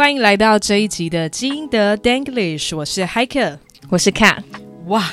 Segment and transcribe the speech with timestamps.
[0.00, 3.58] 欢迎来到这一集的基因的 Danglish，我是 Hiker，
[3.90, 4.42] 我是 Cat。
[4.86, 5.04] 哇，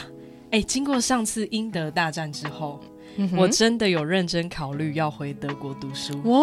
[0.50, 2.80] 哎，经过上次英德大战之后。
[3.18, 6.14] 嗯、我真的有认真考虑要回德国读书。
[6.24, 6.40] 哇、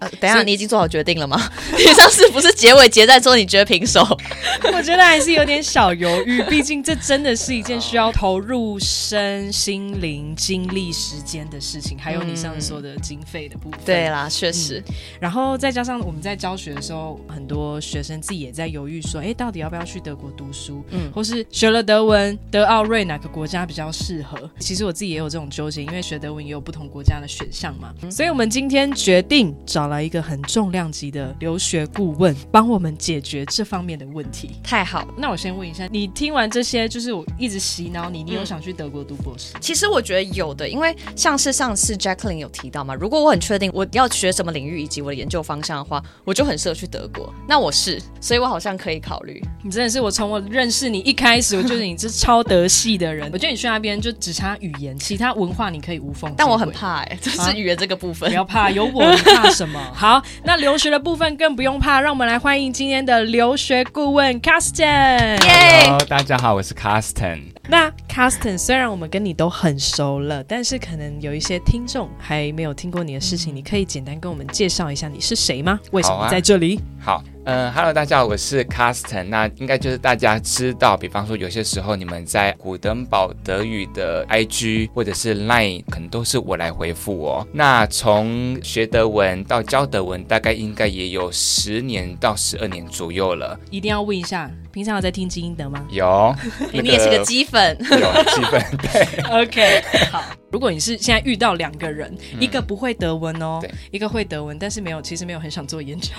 [0.00, 1.40] 呃，等一下，你已经做好决定了吗？
[1.76, 4.00] 你上次不是结尾结在说你觉得平手？
[4.72, 13.80] 我觉得还是有点小犹豫，毕竟这真的是一件需要投入身心灵、精力、时间的事情，还有你上次说的经费的部分。
[13.84, 14.94] 对啦，确实、嗯。
[15.20, 20.84] 然后再加上我们在教学的时候，很多学生自己也在犹豫说，哎，到底要不要去德国读书？
[20.90, 24.50] 嗯，或是学了德文，德奥瑞哪个国家比较适合？
[24.58, 26.02] 其实我自己也有这种纠结，因为。
[26.02, 34.52] 学德文也有不同国家的选项嘛，所以我们今天决定找来一个很重量级的留学顾问，帮我们解决这方面的问题。
[34.62, 39.54] 太好，那我先问一下，你听完这些，就是我一直洗脑你，你有想去德国读博士？
[39.60, 47.32] 其实我觉得有的，因为像是上次 Jacqueline 有提到嘛，如果我很确定我要学什么领域以及我的研究方向的话，我就很适合去德国。
[47.48, 49.42] 那我是，所以我好像可以考虑。
[49.64, 53.30] 你真的是我从我认识你一开始，我觉得你是超德系的人。
[53.32, 56.02] 我觉得你去那边就只差语言，其他文化你可以。
[56.02, 58.28] 无缝，但我很怕哎、欸，就是语言这个部分。
[58.28, 59.71] 不要怕，有我， 你怕什么？
[59.94, 65.38] 好，那留学的部分更不用怕，让我们来欢迎今天的留学顾问 Carsten。
[65.40, 67.42] Hello，大家好，我是 Carsten。
[67.68, 75.78] 那 Carsten，虽然我们跟你都很熟了，但是可能有一些听众还没有听过你的事情，你可以简单跟我们介绍一下你是谁吗？
[75.92, 76.80] 为什么在这里？
[77.00, 77.22] 好。
[77.44, 79.24] 嗯、呃、，Hello，大家好，我是 Carsten。
[79.24, 87.44] 那应该就是大家知道，比方说有些时候你们在古登堡德语的 IG 或者是 Line，可能都是我来回复哦。
[87.52, 93.58] 那从学德文到教德文，大概应该也有十年到十二年左右了。
[93.70, 95.84] 一定要问一下，平常有在听基因德吗？
[95.90, 96.34] 有，
[96.72, 99.22] 那个、你也是个鸡粉， 有基粉，对。
[99.42, 100.24] OK，好。
[100.50, 103.60] 如果你是现在遇到两个人，嗯，一个不会德文哦，
[103.90, 106.10] 一个会德文，但是没有，其实没有很想做研究。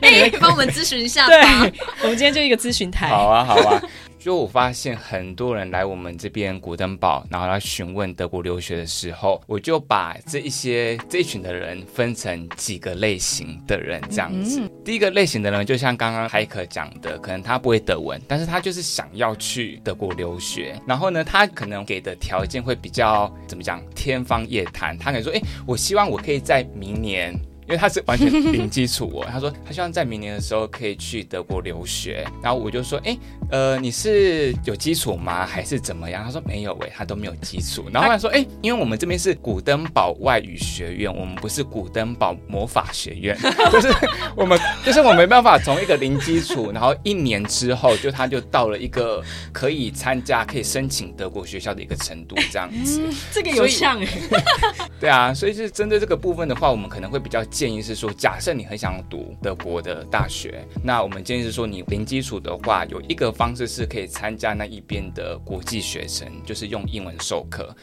[0.00, 1.66] 那你可以帮我们咨询一下吧？
[1.66, 3.08] 对，我们今天就一个咨询台。
[3.08, 3.82] 好啊，好啊。
[4.22, 14.60] 就我发现很多人来我们这边古登堡，然后来询问德国留学的时候，我就把这一些这一群的人分成几个类型的人这样子。
[14.60, 20.80] 嗯、第一个类型的人，就像刚刚海可讲的，可能他不会德文，但是他就是想要去德国留学。
[20.86, 24.96] 然后呢，他可能给的条件会比较怎么讲，天方夜谭。
[24.96, 27.34] 他可能说，哎，我希望我可以在明年。
[27.66, 33.16] 因为他是完全零基础哦，他说他希望在明年的时候可以去德国留学，然后我就说，哎，
[33.50, 35.46] 呃，你是有基础吗？
[35.46, 36.24] 还是怎么样？
[36.24, 37.84] 他说没有，喂，他都没有基础。
[37.92, 43.38] 然后他说，哎，因为我们这边是古登堡外语学院，我们不是古登堡魔法学院，
[43.70, 43.88] 就是
[44.36, 49.22] 我们就是我没办法从一个零基础，然后一年之后就他就到了一个
[49.52, 53.00] 可以参加、可以申请德国学校的一个程度，这样子。
[53.06, 54.08] 嗯、 这个有像哎。
[54.98, 57.40] 对啊，所以是针对这个部分的话，我们可能会比较。
[57.52, 67.76] 建议是说，假设你很想读德国的大学，那我们建议是说，你零基础的话，有一个方式是可以参加那一边的国际学生，就是用英文授课。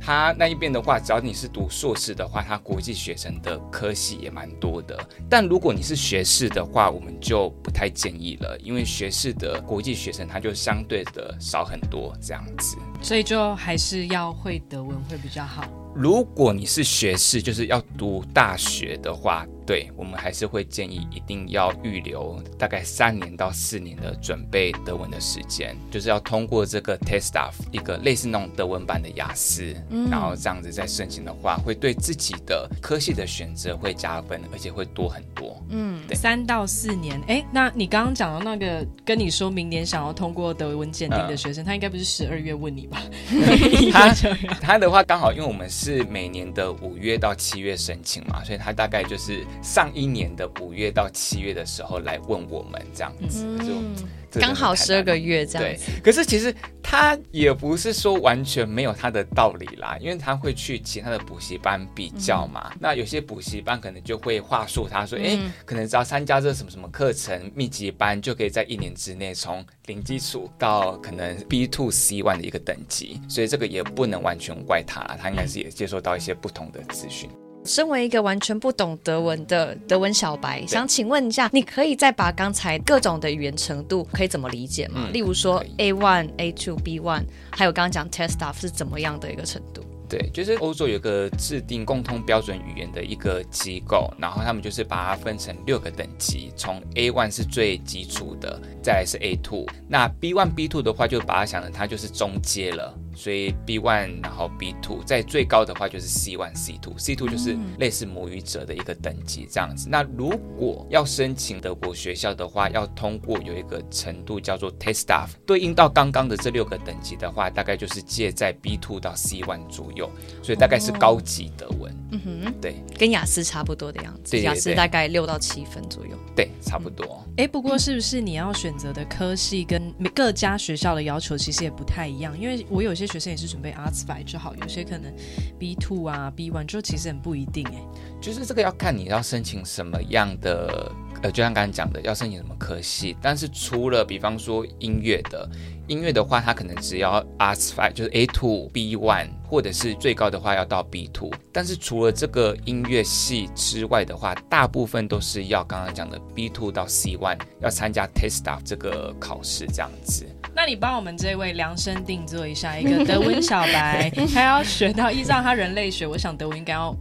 [0.00, 4.98] 他那一边的话，只要你是读硕士的话，他国际学生的科系也蛮多的。
[5.28, 12.76] 但如果你是学士的话，我们就不太建议了，因为学士的国际学生他就相对的少很多这样子。
[13.00, 15.64] 所以就还是要会德文会比较好。
[15.94, 19.46] 如果你是学士，就是要读大学的话。
[19.66, 35.60] 对，我们还是会建议一定要预留大概三年到四年的准备德文的时间，就是要通过这个 TestDaF 一个类似那种德文版的雅思，嗯，然后这样子再申请的话，会对自己的科系的选择会加分，而且会多很多。
[35.70, 37.18] 嗯，对，三到四年。
[37.26, 43.00] 哎，那你刚刚讲到那个跟你说明年想要通过德文检定的学生，嗯，他应该不是十二月问你吧？
[43.90, 44.12] 他
[44.60, 49.42] 他的话刚好，因为我们是每年的五月到七月申请嘛，所以他大概就是。
[49.62, 53.94] 上一年的五月到七月的时候来问我们这样子，嗯、
[54.30, 55.90] 就刚好十二个月这样子。
[56.02, 62.68] 可是其实他也不是说完全没有他的道理啦，因为他会去其他的补习班比较嘛。
[62.72, 73.20] 嗯、那有些补习班可能就会话术他说，哎、嗯欸，可能只要参加这什么什么课程密集班，就可以在一年之内从零基础到可能 B two C one 的一个等级。
[73.28, 77.30] 所以这个也不能完全怪他，他应该是也接受到一些不同的资讯。
[77.64, 85.06] 身为一个完全不懂德文的德文小白，想请问一下，你可以再把刚才各种的语言程度可以怎么理解吗？
[85.06, 89.82] 嗯、例如说 A one、A two、B one，还有刚刚讲 test stuff 是怎么样的一个程度？
[90.16, 102.96] 对，就是欧洲有个制定共通标准语言的一个机构，然后他们就是把它分成六个等级，从 A one 是最基础的，再来是 A two，那 B one、B two 的话，就把它想成它就是中阶了。
[103.16, 109.88] 所以 B one，然后 B two，在最高的话就是 C one、C two，C two 就是类似母语者的一个等级这样子。
[109.88, 120.03] 那如果要申请德国学校的话，要通过有一个程度叫做 TestDaF，对应到刚刚的这六个等级的话，大概就是介在 B two 到 C one 左右，
[120.42, 121.92] 所以大概是高级德文。
[121.92, 124.30] 哦、嗯哼，对，跟雅思差不多的样子。
[124.32, 126.16] 对，雅思大概六到七分左右。
[126.36, 127.24] 对，差不多。
[127.36, 132.38] 哎、嗯，不过是不是你要选择的科系跟各家学校的要求其实也不太一样？
[132.38, 135.12] 因为我有些学生也是准备 Arts Five 就好，有些可能
[135.58, 137.82] B two 啊 B one 就其实很不一定哎。
[138.20, 140.92] 就是这个要看你要申请什么样的，
[141.22, 143.16] 呃，就像刚才讲的，要申请什么科系。
[143.20, 145.48] 但是除了比方说音乐的，
[145.86, 151.30] 音乐的话，它可能只要 Arts Five 就是 A two B one，或者是最高的话要到 B two。
[151.52, 160.26] 但是除了这个音乐系之外的话，大部分都是要刚刚讲的 B two 到 C one，要参加 TestDaF 这个考试这样子。
[160.56, 166.96] 那你帮我们这位量身定做一下一个德文小白， 他要学到依照他人类学，我想德文应该要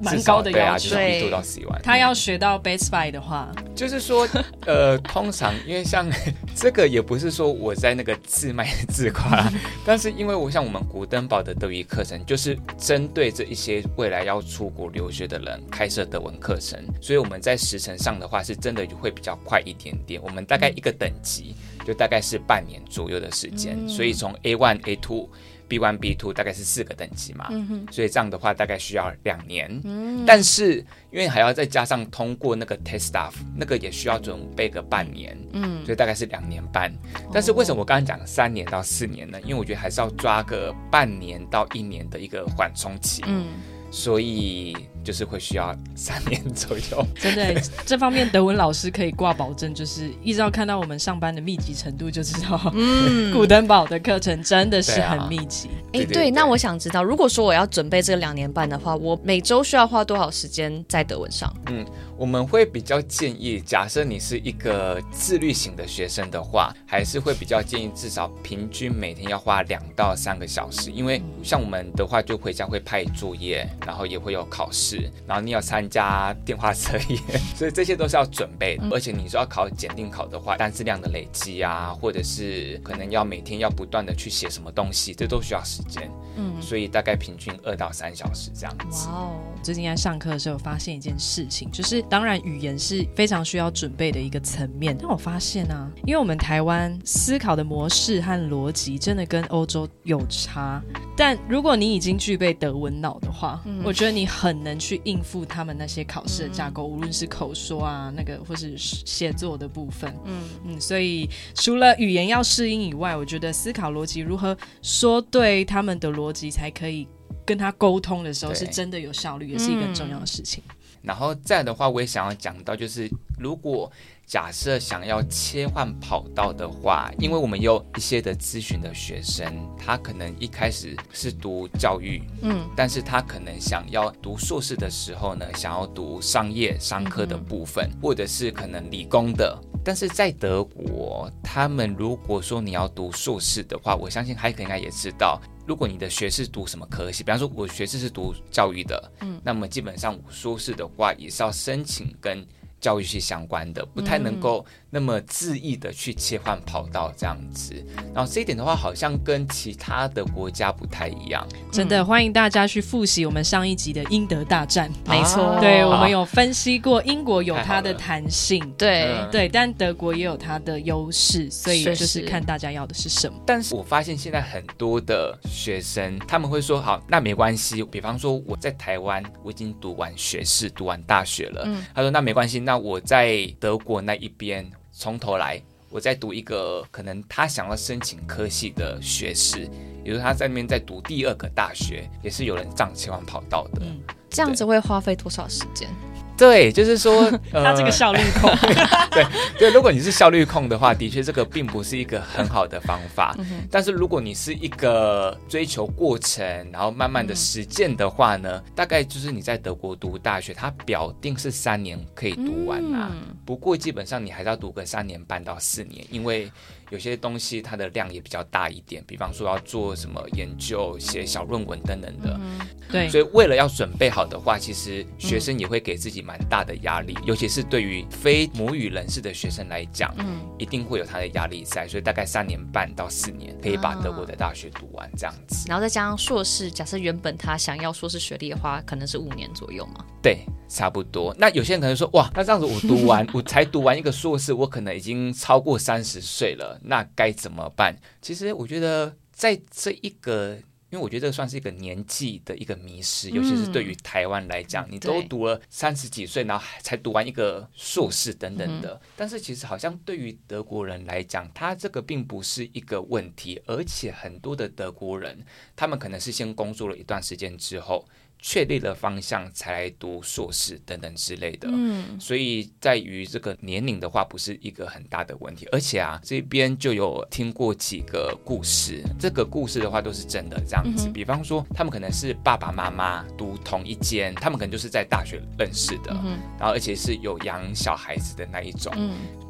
[0.00, 0.90] 蛮高的要求。
[0.90, 1.80] 对啊，就是、一度到四万。
[1.82, 4.28] 他要学到 Base Five 的话，就是说，
[4.66, 6.06] 呃，通常因为像
[6.54, 9.50] 这个也不是说我在那个自卖自夸，
[9.84, 20.20] 但是因为我像我们古登堡的德语课程，就是针对这一些未来要出国留学的人开设德文课程，所以我们在时程上的话，是真的就会比较快一点点。
[20.22, 21.54] 我们大概一个等级。
[21.86, 25.28] 就大概是半年左右的时间，嗯、所以从 A one、A two、
[25.68, 29.80] B one、B two 大概是四个等级嘛，嗯、所以这样的话大概需要两年。
[29.84, 30.78] 嗯、但是
[31.10, 36.92] 因为还要再加上通过那个 test staff，那个也需要准备个半年，嗯，所以大概是两年半。
[37.14, 39.40] 嗯、但是为什么我刚刚讲三年到四年呢？
[39.42, 43.46] 因为我觉得还是要抓个半年到一年的一个缓冲期，嗯，
[43.90, 44.76] 所以。
[45.04, 55.68] 就是会需要三年左右，真的，这方面德文老师可以挂保证，就是一直要看到我们上班的密集程度，就知道，嗯，古登堡的课程真的是很密集。
[55.92, 61.54] 哎、啊，对，那我想知道，如果说我要准备这个两年半的话，我每周需要花多少时间在德文上？
[61.66, 61.84] 嗯，
[62.16, 74.93] 我们会比较建议，假设你是一个自律型的学生的话，还是会比较建议至少平均每天要花两到三个小时，因为像我们的话，就回家会派作业，然后也会有考试。
[75.26, 77.20] 然后你要参加电话测验，
[77.54, 78.84] 所以这些都是要准备的。
[78.90, 86.10] 而且你说要考检定考的话，单词量的累积啊，或者是可能要每天要不断的去写什么东西，这都需要时间。
[86.36, 89.08] 嗯，所以大概平均二到三小时这样子。
[89.08, 89.40] 哇哦！
[89.62, 100.82] 最近在上课的时候发现一件事情，就是当然语言是非常需要准备的一个层面，但我发现啊，因为我们台湾思考的模式和逻辑真的跟欧洲有差。
[101.16, 110.14] 但如果你已经具备德文脑的话，嗯、我觉得你很能去应付他们那些考试的架构，嗯、无论是口说啊，那个或是写作的部分。
[110.26, 117.08] 嗯嗯，所以除了语言要适应以外，我觉得思考逻辑如何说对他们的逻辑，才可以
[117.46, 120.62] 跟他沟通的时候，是真的有效率，对也是一个很重要的事情。
[120.68, 123.90] 嗯、然后再的话，我也想要讲到，就是如果。
[124.26, 129.46] 假设想要切换跑道的话，因为我们有一些的咨询的学生，
[129.78, 139.56] 他可能一开始是读教育，嗯，但是他可能想要读硕士的时候呢，想要读商业商科的部分，嗯、或者是可能理工的。
[139.84, 152.44] 但是在德国，他们如果说你要读硕士的话，我相信海可应该也知道，如果你的学士读什么科系，比方说我学士是读教育的，嗯，那么基本上我硕士的话也是要申请跟。
[152.84, 154.62] 教育系相关的，不太能够
[154.94, 157.74] 那么恣意的去切换跑道这样子。
[158.14, 161.44] 然后这一点的话，好像跟其他的国家不太一样。
[161.72, 164.88] 真的欢迎大家去复习我们上一集的英德大战。
[165.06, 173.36] 没错，对，我们有分析过英国有它的弹性，对对，但德国也有它的优势，所以就是看大家要的是什么。
[173.46, 177.82] 但是我发现现在很多的学生他们会说，好，那没关系。
[177.82, 181.62] 比方说我在台湾，我已经读完学士，读完大学了。
[181.64, 185.60] 嗯，他说那没关系，那那我在德国那一边从头来，
[185.90, 189.68] 我在读一个可能他想要申请科系的学士，
[190.04, 193.82] 比如他在那边在读第二个大学，也是有人这样切换跑道的。
[194.30, 195.88] 这样子会花费多少时间？
[196.36, 197.22] 对，就是说，
[197.52, 198.50] 呃、他这个效率控，
[199.12, 199.24] 对
[199.58, 203.34] 对，如果你是效率控的话，的确这个并不是一个很好的方法。
[203.38, 213.10] 嗯、但是如果你是一个追求过程，然后慢慢的实践的话呢，嗯、大概就是你在德国读大学，它表定是三年可以读完啊。
[213.12, 216.50] 嗯、不过基本上你还是要读个三年半到四年，因为
[216.90, 222.38] 有些东西它的量也比较大一点，比方说要做什么研究、写小论文等等的。
[222.40, 222.60] 嗯、
[222.90, 231.88] 对，所以为了要准备好的话，其实学生也会给自己蛮大的压力，嗯、尤其是对于非母语人士的学生来讲，嗯，一定会有他的压力在。
[231.88, 240.04] 所以大概三年半到四年可以把德国的大学读完这样子，然后再加上硕士，假设原本他想要硕士学历的话，可能是五年左右嘛。
[240.22, 240.38] 对，
[240.68, 241.34] 差不多。
[241.38, 247.96] 那有些人可能说，哇，那这样子我读完， 我才读完一个硕士，我可能已经超过三十岁了，那该怎么办？
[248.20, 250.58] 其实我觉得，在这一个。
[250.90, 258.94] 因为我觉得这算是一个年纪的一个迷失，尤其是对于台湾来讲，嗯、你都读了三十几岁，然后才读完一个硕士等等的。
[258.94, 268.06] 嗯、但是其实好像对于德国人来讲，他这个并不是一个问题，而且很多的德国人，他们可能是先工作了一段时间之后。
[268.46, 275.66] 确立了方向才来读硕士等等之类的，嗯，所以在于这个年龄的话，不是一个很大的问题。
[275.72, 281.08] 而且啊，这边就有听过几个故事，这个故事的话都是真的这样子。
[281.08, 286.12] 比方说，他们可能是爸爸妈妈读同一间，他们可能就是在大学认识的，
[286.58, 288.92] 然后而且是有养小孩子的那一种，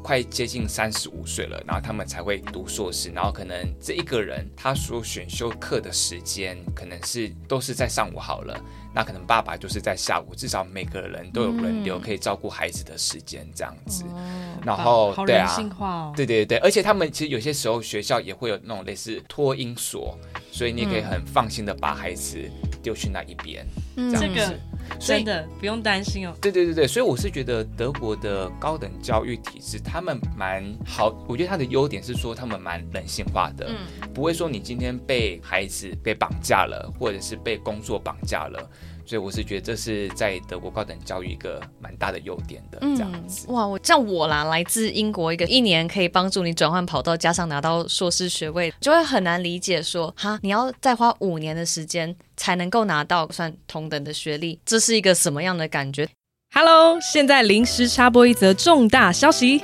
[0.01, 8.57] 快接近三十五岁了，然后他们才会读硕士，然后可能这一个人他所选修课的时间，可能是都是在上午好了。
[8.95, 14.05] 那可能爸爸就是在下午，至少每个人都有轮流可以照顾孩子的时间这样子。
[14.15, 20.17] 嗯、然后，好对啊，哦、对对对，而且他们其实有些时候学校也会有那种类似托婴所，
[20.49, 22.39] 所以你可以很放心的把孩子
[22.81, 23.67] 丢去那一边。
[23.97, 24.57] 嗯，这，这个
[24.99, 26.33] 真的不用担心哦。
[26.41, 31.15] 对对对对，所以我是觉得德国的高等教育体制，他们蛮好。
[31.27, 38.69] 我觉得他的优点是说他们蛮人性化的，嗯、不会说你今天被孩子被绑架了，或者是被工作绑架了。
[39.05, 43.45] 所以我是觉得这是在德国高等教育一个蛮大的优点的，这样子。
[43.47, 56.09] 嗯、哇，我像我啦，来自英国，一个一年可以帮助你转换跑道，加上拿到硕士学位，就会很难理解说，哈，你要再花五年的时间才能够拿到算同等的学历，这是一个什么样的感觉
[56.55, 59.61] ？Hello，现在临时插播一则重大消息，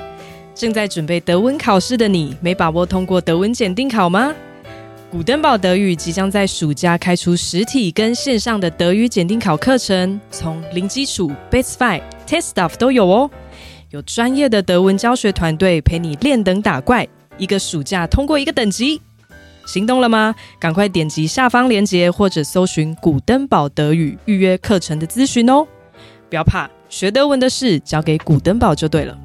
[0.53, 4.35] 正在准备德文考试的你，没把握通过德文检定考吗？
[5.11, 13.29] 古登堡德语即将在暑假开出实体跟线上的德语检定考课程，从零基础、Base Five、Test Stuff 都有哦。
[13.89, 17.05] 有专业的德文教学团队陪你练等打怪，
[17.37, 19.01] 一个暑假通过一个等级。
[19.65, 20.33] 行动了吗？
[20.57, 25.67] 赶快点击下方链接或者搜寻古登堡德语预约课程的资讯哦。
[26.29, 29.17] 不要怕，学德文的事交给古登堡就对了。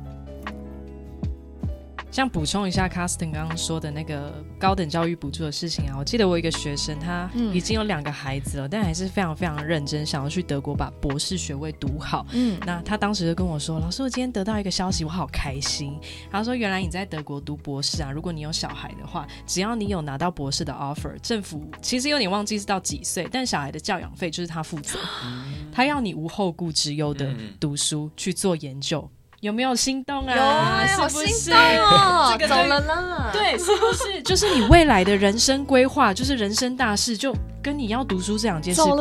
[2.11, 12.27] 像补充一下，Carsten 刚刚说的那个高等教育补助的事情啊，我记得我有一个学生，他已经有两个孩子了，嗯、但还是非常非常认真，想要去德国把博士学位读好。
[12.33, 15.99] 嗯，那他当时就跟我说：“老师，我今天得到一个消息，我好开心。”
[16.33, 29.07] 他说：“原来你在德国读博士啊，如果你有小孩的话，只要你有拿到博士的 offer，政府其实有点忘记是到几岁，但小孩的教养费就是他负责，嗯、他要你无后顾之忧的读书、嗯、去做研究。”
[29.41, 30.35] 有没有心动啊？
[30.35, 32.29] 有啊，好心动哦！
[32.33, 34.23] 这个走了啦，对，是不是？
[34.23, 38.97] 就是你未来的人生规划，就是人生大事，就跟你要读书这两件事不冲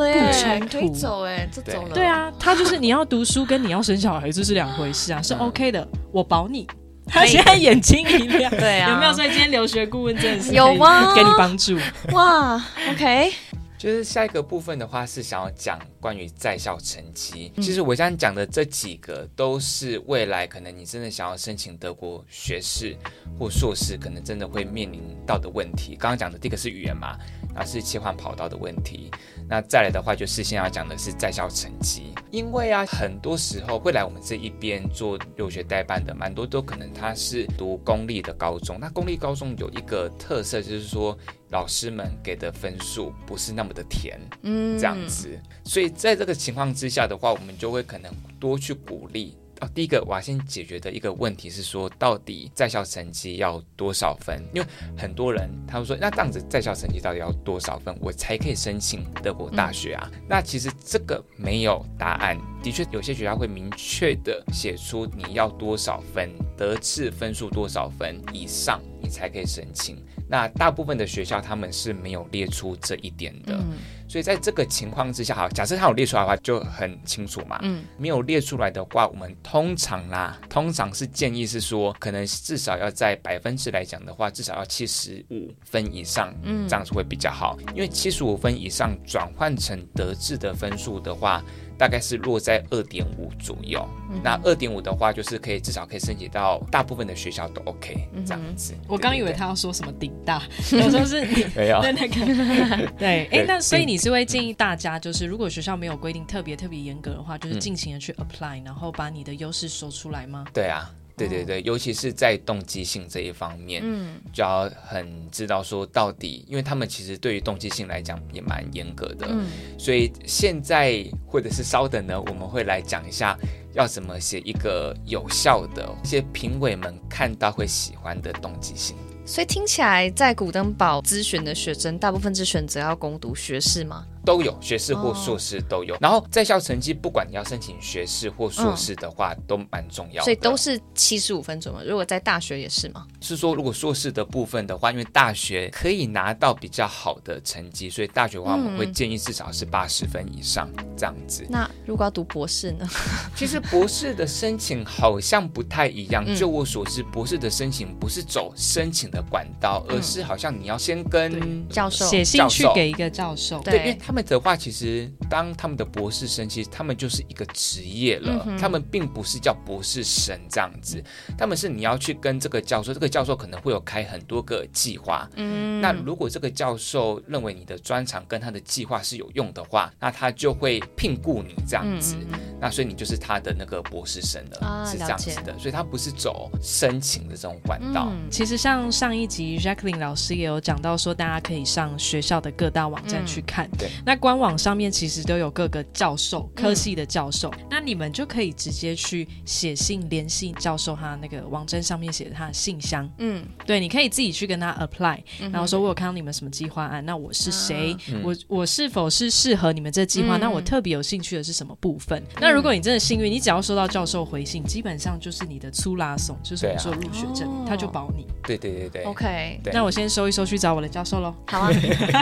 [0.68, 0.92] 突。
[0.92, 1.94] 走哎，这走了。
[1.94, 6.66] 对啊，他就是你要读书跟你要生小孩，这是两回事啊，是 OK 的，我保你。
[7.08, 9.12] 他现在眼睛一亮，对啊，有没有？
[9.12, 11.14] 所以今天留学顾问真的是有吗？
[11.14, 11.78] 给你帮助
[12.12, 13.32] 哇，OK。
[13.78, 17.52] 就是下一个部分的话，是想要讲关于在校成绩。
[17.56, 22.96] 其实我想讲的这几个，都是未来可能你真的想要申请德国学士
[23.38, 25.94] 或硕士，可能真的会面临到的问题。
[25.96, 27.18] 刚刚讲的第一个是语言嘛，
[27.54, 29.10] 然后是切换跑道的问题。
[29.48, 32.12] 那再来的话，就是先要讲的是在校成绩。
[32.30, 38.78] 因为啊，很多时候会来我们这一边做留学代办的，蛮多都可能他是读公立的高中。
[38.80, 41.16] 那公立高中有一个特色，就是说。
[41.50, 49.38] 老师们给的分数不是那么的甜，嗯，这样子，所以在这个情况之下的话，我们就会可能多去鼓励。
[49.60, 54.42] 哦，第一个我要先解决的一个问题是说，到底在校成绩要多少分？
[54.54, 60.10] 因为很多人他们说，那这样子在校成绩到底要多少分，我才可以申请德国大学啊？
[60.12, 62.38] 嗯、那其实这个没有答案。
[62.62, 69.96] 的确，有些学校会明确的写出你要多少分，德智分数多少分以上，你才可以申请。
[70.28, 73.54] 那大部分的学校他们是没有列出这一点的。
[73.54, 77.58] 嗯所以在这个情况之下，好，假设他有列出来的话，就很清楚嘛。
[77.62, 87.56] 嗯，没有列出来的话，我们通常啦，通常是建议是说，可能至少要在百分之来讲的话，至少要七十五分以上，嗯，这样子会比较好。
[87.74, 91.42] 因为七十五分以上转换成德智的分数的话，
[91.78, 93.86] 大概是落在二点五左右。
[94.10, 98.74] 嗯、那二点五的话，就是可以至少可以申请到大部分的学校都 OK、嗯、这样子。
[98.88, 100.42] 我刚以为他要说什么顶大，
[100.72, 110.44] 有时候是你没有 对那个 对，哎、欸，那所以你是会建议大家，就是如果学校没有规定特别特别严格的话，就是尽情的去 apply，、嗯、然后把你的优势说出来吗？
[110.52, 110.90] 对啊。
[111.16, 119.46] 对对对，尤其是在动机性这一方面，嗯，就要很知道说到底，因为他们其实对于动机性来讲也蛮严格的，嗯，
[119.78, 123.38] 所以现在或者是稍等呢，我们会来讲一下
[123.72, 128.94] 要怎么写一个有效的，一些评委们看到会喜欢的动机性。
[129.24, 134.06] 所以听起来，在古登堡咨询的学生，大部分是选择要攻读学士吗？
[134.26, 140.24] 都有学士或硕士都有，哦、然后在校成绩，不管你要申请学士或硕士的话，嗯、都蛮重要的。
[140.24, 141.88] 所以都是七十五分左右。
[141.88, 143.06] 如果在大学也是吗？
[143.20, 151.44] 是说，如果硕士的部分的话，因为大学可以拿到比较好的成绩，所以大学的话，我们会建议至少是八十分以上这样子。
[151.44, 152.84] 嗯、那如果要读博士呢？
[153.36, 156.24] 其实博士的申请好像不太一样。
[156.26, 163.60] 嗯、就我所知，博士的申请不是走申请的管道，嗯、而是好像你要先跟教授写信去给一个教授。
[163.60, 165.12] 对，因为他们的话，其实。
[165.28, 168.44] 当他们的博士生，其实他们就是一个职业了。
[168.46, 171.02] 嗯、他们并不是叫博士生这样子，
[171.36, 175.28] 他们是你要去跟这个教授，这个教授可能会有开很多个计划。
[175.34, 182.16] 嗯，那如果这个教授认为你的专长跟他的计划是有用的话，那他就会聘雇你这样子。
[182.30, 185.58] 嗯、那所以你就是他的那个博士生了，啊、是这样子的。
[185.58, 188.08] 所以他不是走申请的这种管道。
[188.12, 193.66] 嗯、其实像上一集 Jacqueline 老师也有讲到说，大家可以上学校的各大网站去看。
[193.72, 194.86] 嗯、对，那官网上面。
[194.96, 203.06] 其实都有各个教授科系的教授，嗯、那你们就可以直接去写信联系教授，他那个网站上面写的他的信箱。
[203.18, 207.92] 嗯，对，你可以自己去跟他 apply，、嗯、然后说我有看到你们什么计划案，那我是谁？
[207.92, 210.36] 啊、我我是否是适合你们这计划？
[210.38, 212.22] 嗯、那我特别有兴趣的是什么部分？
[212.22, 218.24] 嗯、那如果你真的幸运，你只要收到教授回信，基本上就是你的粗拉送，就是我们说入学证，啊、他就保你。
[218.44, 219.60] 对对对对，OK。
[219.72, 221.34] 那我先收一收，去找我的教授喽。
[221.48, 221.70] 好啊，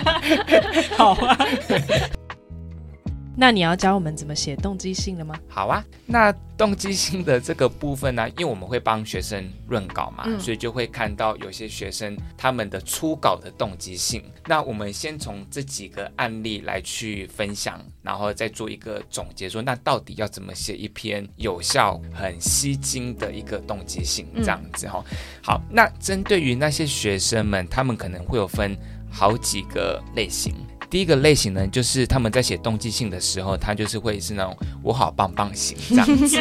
[0.96, 1.38] 好啊。
[3.36, 5.34] 那你要教我们怎么写动机性了吗？
[5.48, 14.22] 好啊，那动机性的这个部分呢，因为我们会帮学生润稿嘛，嗯、所以就会看到有些学生他们的初稿的动机性。
[14.46, 25.04] 那我们先从这几个案例来去分享，然后再做一个总结说，说那到底要怎么写一篇有效、很吸睛的一个动机性这样子哈。
[25.10, 28.78] 嗯、好，那针对于那些学生们，他们可能会有分
[29.10, 30.54] 好几个类型。
[30.94, 36.40] 第一个类型呢，就是他们在写动机性的时候，他就是会是那种我好棒棒型这样子。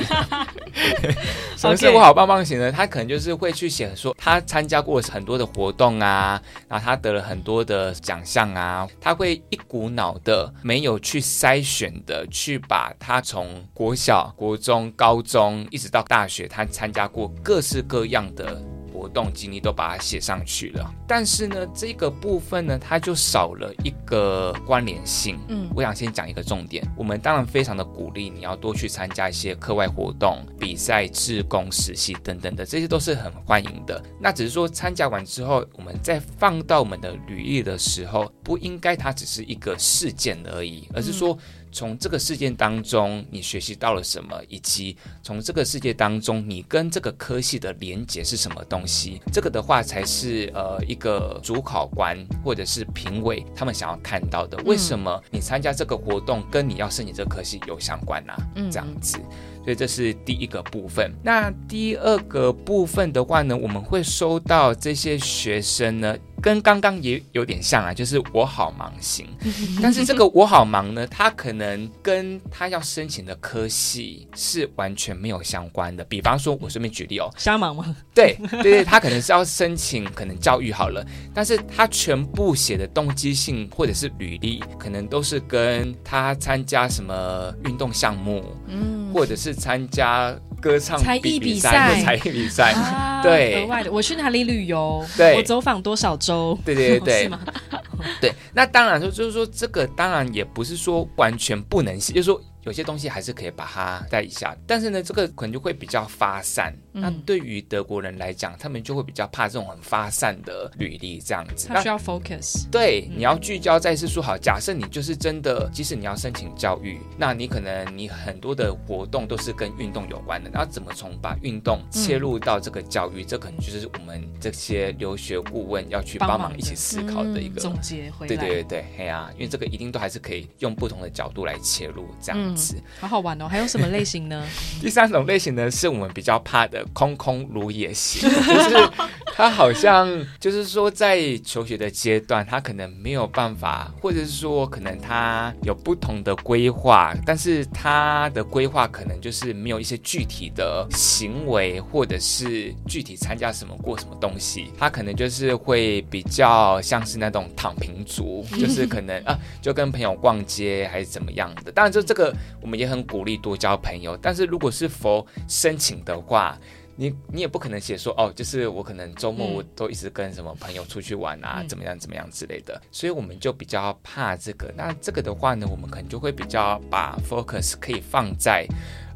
[1.57, 2.71] 什么是我好棒棒型呢？
[2.71, 18.61] 他可能就是会去写说他参加过很多的活动啊，然后他得了很多的奖项啊，他会一股脑的没有去筛选的去把他从国小、国中、高中一直到大学，他参加过各式各样的。
[19.03, 25.37] 活动经历都把它写上去了，但是呢，这个部分呢，它就少了一个关联性。
[25.49, 34.01] 嗯，我想先讲一个重点，我们当然非常的鼓励你要多去参加一些课外活动、比赛、志工、实习等等的，这些都是很欢迎的。
[34.21, 41.37] 那只是说参加完之后，我们再放到我们的履历的时候，不应该它只是一个事件而已，而是说。
[41.73, 49.19] 从这个事件当中，你学习到了什么，以及从这个世界当中，你跟这个科系的连结是什么东西？
[49.33, 54.55] 这个的话，才是呃一个主考官或者是评委他们想要看到的。
[54.63, 58.33] 为什么你参加这个活动跟你要申请这个科系有相关呢？
[58.55, 59.17] 嗯，这样子，
[59.63, 61.11] 所以这是第一个部分。
[61.23, 66.15] 那第二个部分的话呢，我们会收到这些学生呢。
[66.43, 69.25] 跟刚刚也有点像啊，就是我好忙型，
[69.81, 76.03] 但是这个我好忙呢，他可能跟他要申请的科系是完全没有相关的。
[76.03, 77.95] 比方说，我顺便举例哦，瞎忙吗？
[78.13, 81.01] 对对对，他可能是要申请可能教育好了，
[81.33, 90.35] 但是他全部写的动机性或者是履历，可能都是跟他参加什么运动项目，嗯，或者是参加。
[90.63, 92.73] 歌唱才艺比赛，才艺比赛，
[93.21, 95.05] 对，额外的，我去哪里旅游？
[95.17, 96.57] 对，我走访多少州？
[96.63, 97.31] 对对对对？
[98.21, 102.41] 对，那当然说，就是说这个当然也不是说完全不能写，就是说。
[102.65, 106.73] 有些东西还是可以把它带一下，但是呢，这个可能就会比较发散。
[106.93, 111.67] 嗯、那对于德国人来讲，他们就会比较怕这种很发散的履历这样子。
[111.67, 112.69] 他需要 focus。
[112.71, 114.37] 对，嗯、你要聚焦在是说好。
[114.37, 120.49] 假设你就是真的，即使你要申请教育，那你可能你很多的活动都是跟运动有关的。
[120.53, 123.23] 那怎么从把运动切入到这个教育？
[123.23, 128.27] 嗯、这可能就是我们这些留学顾问要去帮忙一起思考的一个、嗯、总结回来。
[128.27, 132.55] 对对对对，嘿呀、啊，因为这个一定都还是可以用不同的角度来切入这样。
[132.55, 132.75] 子。
[132.75, 133.47] 嗯，好好玩哦！
[133.47, 134.45] 还有什么类型呢？
[134.81, 138.89] 第三种类型呢，是我们比较怕的空空如也行，就是
[139.35, 161.71] 他好像就是说在求学的阶段，他可能没有办法，或者是说可能他有不同的规划，但是他的规划可能就是没有一些具体的行为，或者是具体参加什么过什么东西，他可能就是会比较像是那种躺平族， 就是可能啊，就跟朋友逛街还是怎么样的。
[161.71, 166.57] 当然，就这个我们也很鼓励多交朋友，但是如果是否申请的话，
[166.95, 174.71] 你你也不可能写说哦，就是我可能周末我都一直跟什么朋友出去玩啊，嗯、怎么样怎么样之类的，所以我们就比较怕这个。
[174.77, 178.67] 那这个的话呢，我们可能就会比较把 focus 可以放在，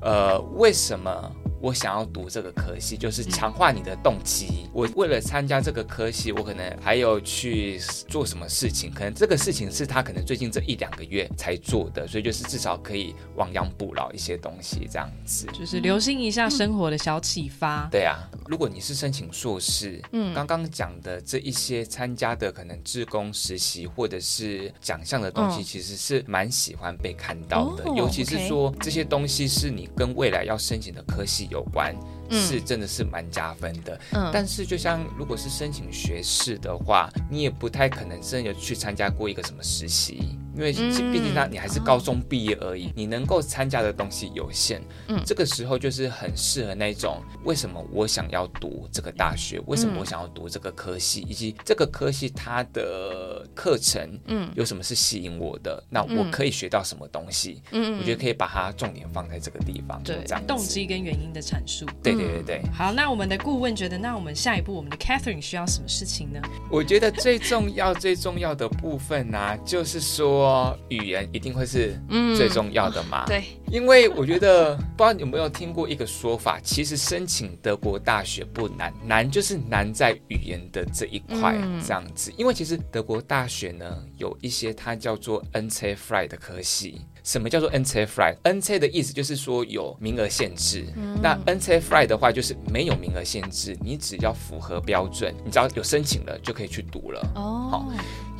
[0.02, 1.32] 呃，为什么？
[1.62, 4.66] 我想要读这个科系，就是强化你的动机。
[4.66, 8.92] 嗯、我为了参加这个科系，我可能还有去做什么事情？
[8.94, 15.48] 可能这个事情是他可能最近这一两个月才做的，所以就是至少可以亡羊补牢一些东西，这样子。
[15.54, 17.86] 就是留心一下生活的小启发。
[17.86, 18.18] 嗯、对啊，
[18.48, 31.96] 如果你是申请硕士，嗯，刚刚讲的这一些参加的可能志工实习或者是奖项的东西，其实是蛮喜欢被看到的，哦、尤其是说、okay、这些东西是你跟未来要申请的科系有关。
[32.32, 62.17] 是真的是蛮加分的，嗯，但是就像如果是申请学士的话，你也不太可能真的有去参加过一个什么实习，因为毕竟他你还是高中毕业而已，你能够参加的东西有限，嗯，这个时候就是很适合那种为什么我想要读这个大学，为什么我想要读这个科系，以及这个科系它的课程，嗯，有什么是吸引我的，那我可以学到什么东西，嗯，我觉得可以把它重点放在这个地方，对，这样动机跟原因的阐述，对。
[62.18, 66.42] 对对对，好，那我们的顾问觉得，那我们下一步，我们的 Catherine 需要什么事情呢？
[66.70, 72.00] 我觉得最重要、最重要的部分呢、啊，就是说语言一定会是
[72.36, 73.26] 最重要的嘛。
[73.26, 82.32] 嗯、对，因为我觉得， 不知道你有没有听过一个说法，其实申请德国大学不难，难就是难在语言的这一块这样子。
[82.32, 87.02] 嗯、因为其实德国大学呢，有一些它叫做 NC Frei 的科系。
[87.24, 90.86] 什么叫做 NC Frei？NC 的意思就是说有名额限制。
[90.96, 97.20] 嗯、那 NC Frei 的话就是没有名额限制，你只要符合标准，你只要有申请了就可以去读了。
[97.36, 97.94] 哦，好，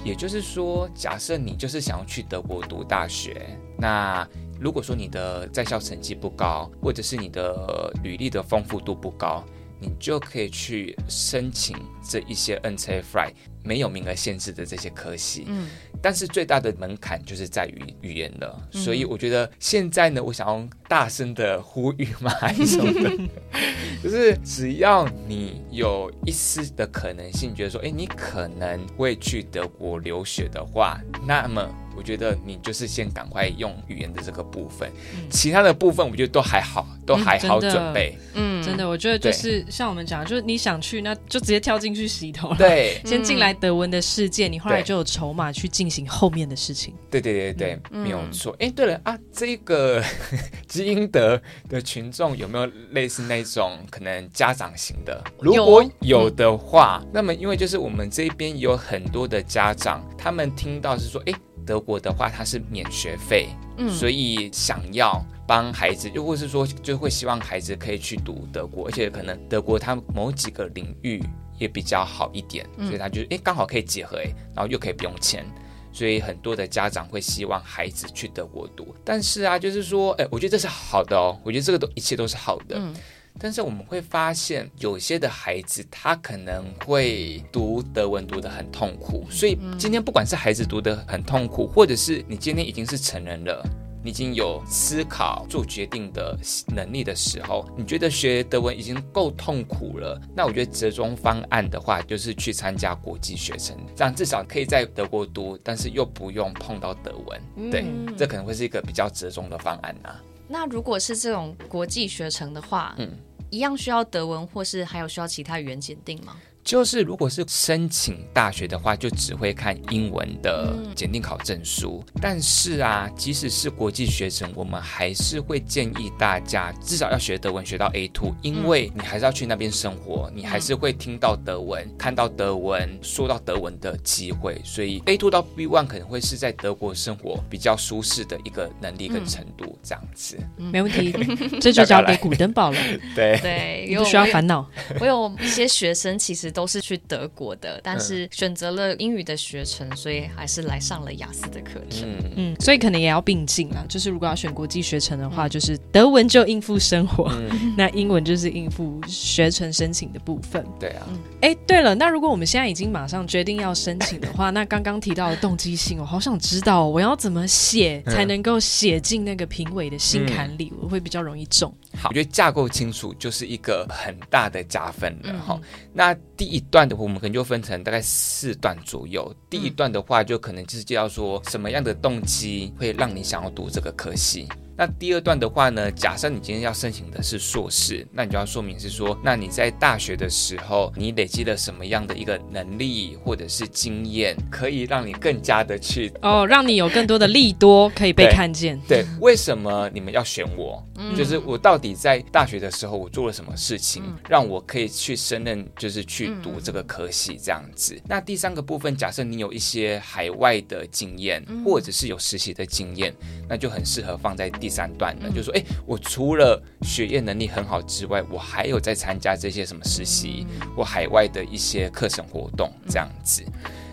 [0.06, 3.46] 也就是说，假设你就是想要去德国读大学，
[3.78, 4.26] 那
[4.60, 9.44] 如果说你的在校成绩不高，或者是你的履历的丰富度不高，
[9.80, 13.32] 你就可以去申请这一些 NC Frei
[13.64, 15.46] 没有名额限制的这些科系。
[15.48, 15.68] 嗯。
[16.00, 23.12] 但是最大的门槛就是在于语言了，嗯、所以我觉得现在呢，我想要大声的呼吁嘛，还是什么的，
[24.04, 31.68] 就是只要你有一丝的可能性，觉得说，哎，你可能会去德国留学的话，那么。
[31.98, 38.16] 我觉得你就是先赶快用语言的这个部分，嗯、其他的部分我觉得都还好，都还好准备。
[38.36, 42.56] 嗯，真的，我觉得就是像我们讲，就是你想去，那就直接跳进去洗头了。
[42.58, 46.94] 对，先进来德文的世界，你后来就有筹码去进行后面的事情。
[47.10, 48.56] 对对对对，嗯、没有错。
[48.60, 50.02] 哎，对了啊，这个
[50.68, 55.24] 基因德的群众有没有类似那种可能家长型的？
[55.40, 61.34] 如果有的话，嗯、那么因为就是我们这边有很多的家长，他们听到是说，哎。
[61.66, 71.22] 德国的话，它是免学费，嗯，所以想要帮孩子，又或是说，就会希望孩子可以去读德国，而且可能德国它某几个领域
[71.58, 75.46] 也比较好一点，所以他就诶刚好可以结合诶，然后又可以不用钱，
[75.92, 78.96] 所以很多的家长会希望孩子去德国读。
[79.04, 82.76] 但是啊，就是说，诶，我觉得这是好的哦，我觉得这个都一切都是好的。
[82.78, 82.94] 嗯
[83.40, 93.64] 但是我们会发现，有些的孩子他可能会读德文读得很痛苦，所以今天不管是孩子读得很痛苦，或者是你今天已经是成人了，
[94.08, 96.34] 你已经有思考做决定的
[96.68, 107.84] 能力的时候，你觉得学德文已经够痛苦了，那我觉得折中方案的话，就是去参加国际学程，这样至少可以在德国读，但是又不用碰到德文，对，
[108.16, 110.24] 这可能会是一个比较折中的方案啊。
[110.48, 113.12] 那如果是这种国际学程的话，嗯。
[113.50, 116.36] 一样需要德文，或是还有需要其他语言检定吗？
[116.68, 122.04] 就是如果是申请大学的话，就只会看英文的检定考证书。
[122.14, 134.62] 嗯、但是啊，即使是国际学生，我们还是会建议大家至少要学德文学到 A two，因为你还是要去那边生活，你还是会听到德文、嗯、看到德文、说到德文的机会。
[134.66, 140.38] 所以 A two 到 B one 可能会是在德国生活比较舒适的一个能力跟程度，这样子。
[140.58, 141.14] 嗯、没问题，
[141.62, 142.78] 这就交给古登堡了。
[143.16, 144.70] 对 对，你不需要烦恼。
[145.00, 146.52] 我有一些学生其实。
[146.58, 152.10] 都是去德国的，但是选择了英语的学程，所以还是来上了雅思的课程。
[152.10, 153.86] 嗯嗯，所以可能也要并进啊。
[153.88, 160.66] 就是如果要选国际学程的话，就是德文就应付生活，嗯、 那英文就是应付学程申请的部分。
[160.80, 161.08] 对啊。
[161.42, 171.72] 哎、欸，对了，那如果我们现在已经马上决定要申请的话，那刚刚提到的动机性，我好想知道我要怎么写才能够写进那个评委的心坎里，我会比较容易中。
[171.96, 175.88] 好，我觉得架构清楚就是一个很大的加分了哈、嗯。
[175.94, 179.36] 那第一段的话，我们可能就分成大概四段左右。
[179.50, 184.48] 第一段的话，就可能就是介绍说什么样的动机会让你想要读这个科系。
[184.78, 198.80] 那第二段的话呢，假设你今天要申请的是硕士，那你就要说明是说，那你在大学的时候，你累积了什么样的一个能力或者是经验，可以让你更加的去哦，让你有更多的利多可以被看见。
[198.88, 200.86] 对，对，为什么你们要选我？
[201.00, 207.96] 嗯，就是我到底在大学的时候我做了什么事情，嗯，让我可以去胜任，就是去读这个科系这样子。
[207.96, 213.12] 嗯，那第三个部分，假设你有一些海外的经验，或者是有实习的经验，
[213.50, 214.67] 那就很适合放在第。
[214.68, 223.46] 第三段呢，就是说，哎，我除了学业能力很好之外，我还有在参加这些什么实习或海外的一些课程活动，这样子。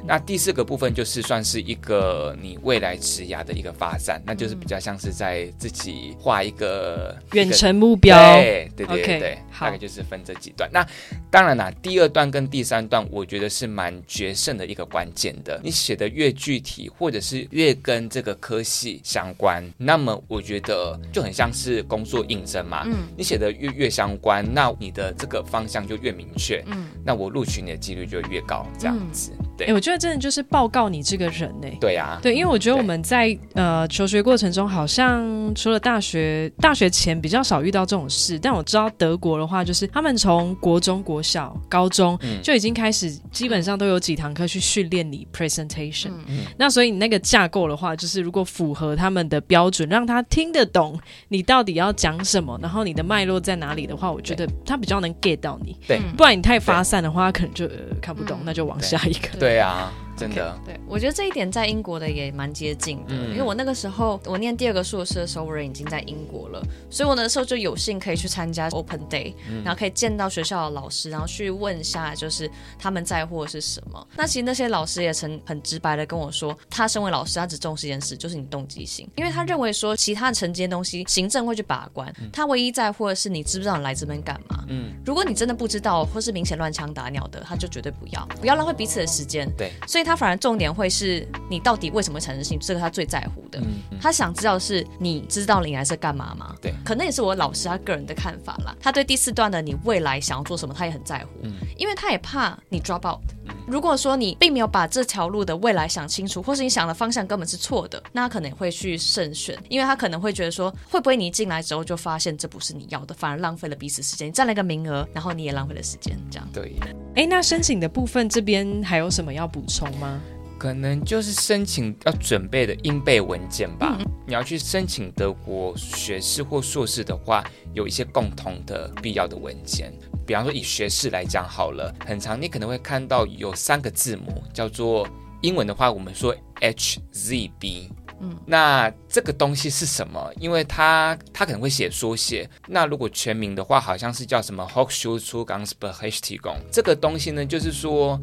[0.06, 8.16] 那第四个部分就是算是一个你未来职涯的一个发展，那就是比较像是在自己画一个远程目标。
[8.36, 10.68] 对对对对对，大概就是分这几段。
[10.72, 10.86] 那
[11.30, 15.60] 当然啦，第二段跟第三段，我觉得是蛮决胜的一个关键的。
[15.62, 22.82] 你写的越具体，或者是越跟这个科系相关，那么我觉得就很像是工作应征嘛。
[22.86, 26.62] 嗯，你写的越越相关，那你的这个方向就越明确。
[26.66, 29.32] 嗯，那我录取你的几率就越高，这样子。
[29.56, 31.68] 对，我觉得真的就是报告你这个人呢。
[31.80, 38.38] 对呀，对，因为我觉得我们在呃求学过程中，好像除了大学，大学前比较少遇到这种事。
[38.38, 46.10] 但我知道德国的话，就是他们从国中国小、高中就已经开始，基本上都有几堂课去训练你 presentation。
[46.26, 55.76] 嗯，那所以你那个架构的话，就是如果符合他们的标准，让他听得懂你到底要讲什么，然后你的脉络在哪里的话，我觉得他比较能 get 到你。
[55.86, 59.43] 对，不然你太发散的话，他可能就、呃、看不懂，那就往下一个。
[59.44, 60.03] 对呀。
[60.16, 74.06] 真的，okay, 对，我觉得这一点在英国的也蛮接近的，嗯，因为我那个时候我念第二个硕士的时候，我人已经在英国了，所以我那时候就有幸可以去参加 Open Day，嗯，然后可以见到学校的老师，然后去问一下就是他们在乎的是什么。
[74.16, 84.64] 那其实那些老师也曾很直白的跟我说，他身为老师，他只重视一件事，就是你动机性，因为他认为说其他的承接东西行政会去把关，嗯，他唯一在乎的是你知不知道你来这边干嘛。
[84.68, 89.50] 嗯，如果你真的不知道或是明显乱枪打鸟的，他就绝对不要，不要浪费彼此的时间。
[89.56, 90.84] 对，所以他反而重点会。
[90.84, 92.66] 会是你到底为什么产生兴趣？
[92.66, 93.58] 这个他最在乎的。
[93.60, 96.54] 嗯嗯、他想知道是你知道你来是干嘛吗？
[96.60, 98.76] 对，可能也是我老师他个人的看法啦。
[98.82, 103.18] 他对第四段的你未来想要做什么，他也很在乎，嗯、因为他也怕你 drop out。
[103.48, 116.48] 嗯、如果说你并没有把这条路的未来想清楚，或是你想的方向根本是错的，那他可能会去慎选，因为他可能会觉得说，会不会你一进来之后就发现这不是你要的，反而浪费了彼此时间，你占了一个名额，然后你也浪费了时间，这样。
[116.52, 116.76] 对。
[117.14, 120.20] 哎，那申请的部分这边还有什么要补充吗？
[120.64, 123.98] 可能就是申请要准备的应备文件吧。
[124.00, 129.92] 嗯、你要去申请德国学士或硕士的话，有一些共同的必要的文件。
[130.26, 135.06] 比方说以学士来讲好了，很长你可能会看到有三个字母，叫做
[135.42, 137.90] 英文的话，我们说 HZB。
[138.22, 140.32] 嗯，那这个东西是什么？
[140.40, 142.48] 因为它它可能会写缩写。
[142.66, 146.56] 那如果全名的话，好像是叫什么 Hochschulzugangsberechtigung。
[146.72, 148.18] 这个东西呢，就是说。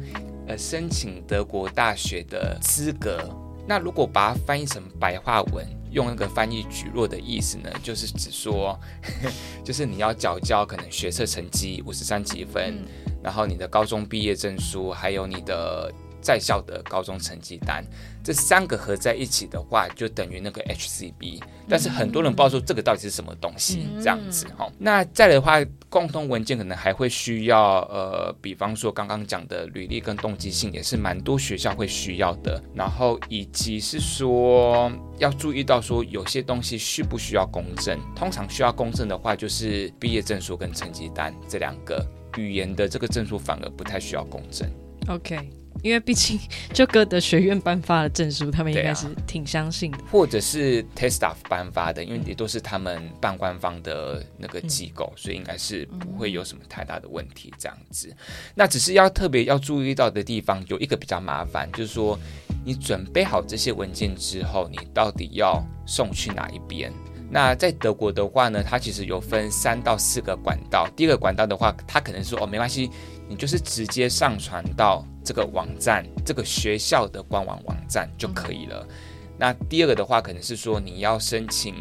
[0.46, 3.28] 呃，申请德国大学的资格。
[3.66, 9.30] 那如果把它翻译成白话文，用那个翻译举弱的意思呢，就是指说，呵 呵
[9.64, 15.92] 就是你要缴交可能学测成绩五十三几分，嗯，然后你的高中毕业证书，还有你的。
[16.22, 17.84] 在校的高中成绩单，
[18.22, 21.42] 这三个合在一起的话，就等于那个 HCB。
[21.68, 24.72] 但是很多人不知道说这个到底是什么东西，这样子哈、嗯。
[24.78, 25.58] 那再来的话，
[25.88, 32.62] 共同文件可能还会需要，呃，比方说刚刚讲的履历跟动机性，也是蛮多学校会需要的。
[32.74, 37.98] 然后以及是说要注意到说有些东西需不需要公证。
[38.14, 42.06] 通常需要公证的话，就是毕业证书跟成绩单这两个。
[42.38, 44.66] 语言的这个证书反而不太需要公证。
[45.08, 45.61] OK。
[45.82, 46.38] 因为毕竟
[46.72, 57.52] 就歌德学院颁发的证书，他们应该是挺相信的，啊、或者是 TestDaF 颁发的，因为也都是他们半官方的那个机构，嗯、所以应该是不会有什么太大的问题。
[57.58, 58.16] 这样子，嗯、
[58.54, 62.18] 那只是要特别要注意到的地方，有一个比较麻烦，就是说
[62.64, 66.92] 你准备好这些文件之后，你到底要送去哪一边？
[67.34, 70.86] 那在德国的话呢，它其实有分三到四个管道。
[70.94, 72.90] 第一个管道的话，它可能说哦，没关系，
[73.28, 78.86] 你就是直接上传到这个网站，这个学校的官网网站就可以了。
[79.38, 81.74] 那第二个的话，可能是说你要申请。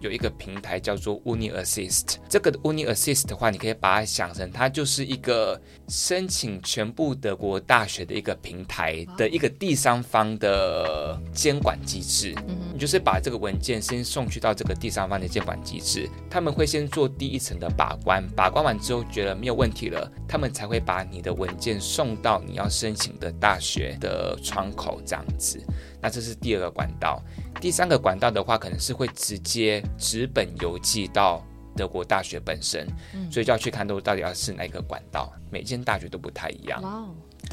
[0.00, 12.32] 有一个平台叫做 Uni Assist，这个 Uni Assist 的话，你可以把它想成它就是一个申请全部德国大学的一个平台的一个第三方的监管机制。
[12.78, 25.60] 就是把这个文件先送去到这个第三方的监管机制，他们会先做第一层的把关，把关完之后觉得没有问题了，他们才会把你的文件送到你要申请的大学的窗口这样子。
[26.00, 27.22] 那这是第二个管道。
[27.60, 31.44] 第三个管道的话，可能是会直接纸本邮寄到
[31.76, 32.86] 德国大学本身，
[33.30, 36.80] 所以就要去看都到底要是哪一个管道，每间大学都不太一样。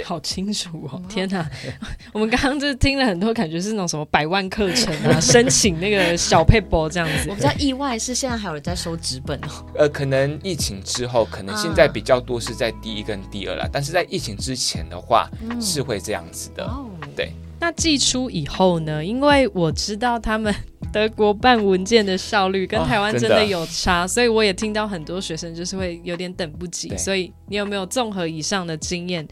[0.04, 1.02] 好清楚哦！
[1.08, 1.50] 天哪，
[2.12, 7.30] 我们刚刚就听了很多，感觉是那种什么百万课程啊， 申请那个小配博这样子。
[7.30, 9.66] 我比较意外是现在还有人在收纸本哦。
[9.76, 16.64] 呃，可能疫情之后，可能现在比较多是在第一跟第二了，啊、但是在疫情之前的话，嗯、是会这样子的。
[16.66, 17.32] 哦、对。
[17.58, 19.04] 那寄出以后呢？
[19.04, 20.54] 因为我知道他们
[20.92, 26.96] 德国办文件的效率跟台湾真的有差，哦、所以我也听到很多学生就是会有点等不及。
[26.98, 29.26] 所以你有没有综合以上的经验？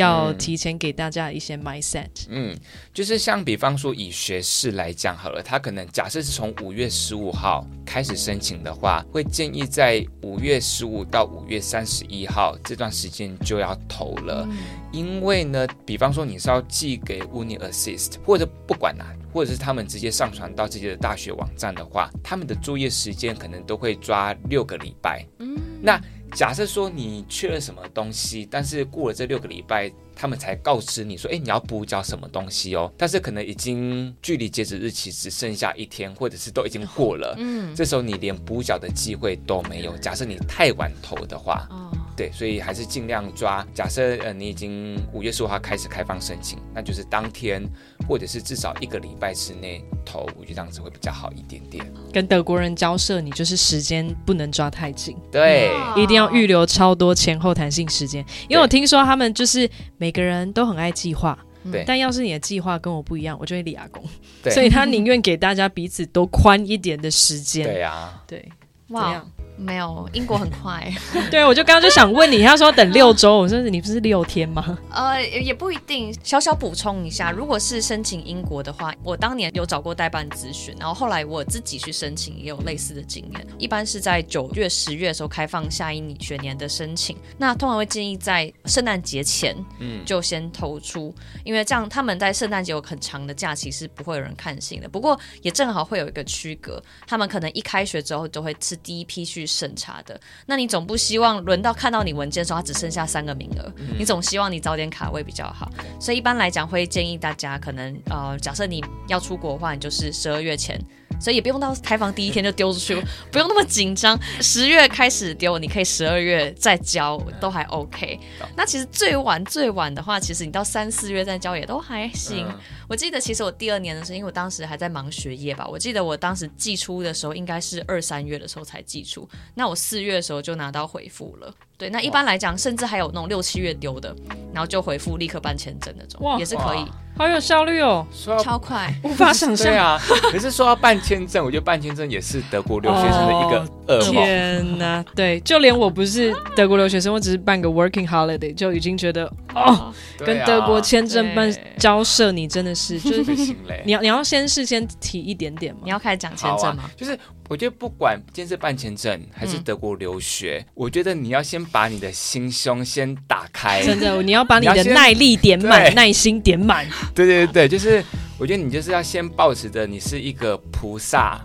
[0.00, 2.08] 要提前给大家一些 mindset。
[2.28, 2.56] 嗯，
[2.92, 14.56] 就是像比方说以学士来讲好了，他可能假设是从五月十五号开始申请的话，会建议在五月十五到五月三十一号这段时间就要投了，嗯、
[14.92, 25.24] 因为呢，比方说你是要寄给 Uni Assist 或者不管哪，或者是他们直接上传到自己的大学网站的话，他们的作业时间可能都会抓六个礼拜。
[25.38, 26.00] 嗯，那。
[26.32, 32.92] 假设说你缺了什么东西，但是过了这六个礼拜，他们才告知你说，哎，你要补缴什么东西哦。
[32.98, 37.34] 但是可能已经距离截止日期只剩下一天，或者是都已经过了。
[37.38, 39.96] 嗯，这时候你连补缴的机会都没有。
[39.96, 41.66] 假设你太晚投的话。
[41.70, 43.66] 哦对，所以还是尽量抓。
[43.72, 47.66] 假设呃，你已经五月十五号开始开放申请，那就是当天
[48.06, 51.82] 或者是至少一个礼拜之内投，我觉得这样子会比较好一点点。
[52.12, 58.22] 跟德国人交涉，你就是时间不能抓太紧，对，一定要预留超多前后弹性时间。
[58.50, 61.38] 因为我听说他们就是每个人都很爱计划，
[61.70, 61.84] 对。
[61.86, 64.02] 但要是你的计划跟我不一样，我就会立阿公。
[64.42, 67.64] 对，所以他宁愿给大家彼此都宽一点的时间。
[67.64, 68.48] 对呀，对，
[68.88, 69.24] 哇。
[69.60, 70.90] 没有，英国很快。
[71.30, 74.78] 对，我就刚刚就想问你，他说等六周，我说你不是六天吗？
[74.90, 76.10] 呃，也不一定。
[76.24, 83.46] 小小补充一下，如果是申请英国的话，我当年有找过代办咨询，然后后来我自己去申请也有类似的经验。
[83.58, 94.88] 一般是在九月、十月的时候开放下一学年的申请，那通常会建议在圣诞节前，嗯，就先投出，嗯、因为这样他们在圣诞节有很长的假期，是不会有人看信的。
[94.88, 99.46] 不过也正好会有一个区隔，他们可能一开学之后就会是第一批去。
[99.50, 105.70] 审查的，那你总不希望轮到看到你文件的时候，它只剩下三个名额，嗯、你总希望你早点卡位比较好。
[106.00, 110.80] 所以一般来讲，会建议大家可能呃，假设你要出国的话，你就是十二月前。
[111.18, 112.94] 所以也不用到开房第一天就丢出去，
[113.32, 114.18] 不用那么紧张。
[114.40, 118.18] 十月开始丢，你可以十二月再交，都还 OK。
[118.56, 122.46] 那其实最晚最晚的话，其实你到三四月再交也都还行。
[122.88, 131.54] 我记得其实我第二年的时候，因为我当时还在忙学业吧，我记得我当时寄出的时候应该是二三月的时候才寄出，那我四月的时候就拿到回复了。
[131.76, 134.14] 对，那一般来讲，甚至还有那种六七月丢的，
[134.52, 136.84] 然后就回复立刻办签证那种，也是可以。
[137.20, 138.06] 好有效率哦，
[138.42, 139.66] 超快，无法想象。
[139.66, 140.00] 对啊，
[140.32, 144.10] 可是说要办签证， 我觉得办签证也是德国留学生的一个噩梦。
[144.10, 155.80] 天哪，对，就连我不是德国留学生，我只是办个 working holiday，就已经觉得哦，跟德国签证办交涉，你真的是 就是你要你要先事先提一点点吗？
[155.84, 156.90] 你要开始讲签证吗？
[156.96, 157.18] 就是。
[157.50, 163.82] 我觉得不管今天是办签证还是德国留学，嗯、我觉得你要先把你的心胸先打开。
[163.82, 166.86] 真的，你要把你的耐力点满，耐心点满。
[167.12, 168.04] 对对对，就是
[168.40, 171.38] 我觉得你就是要先保持着你是一个菩萨，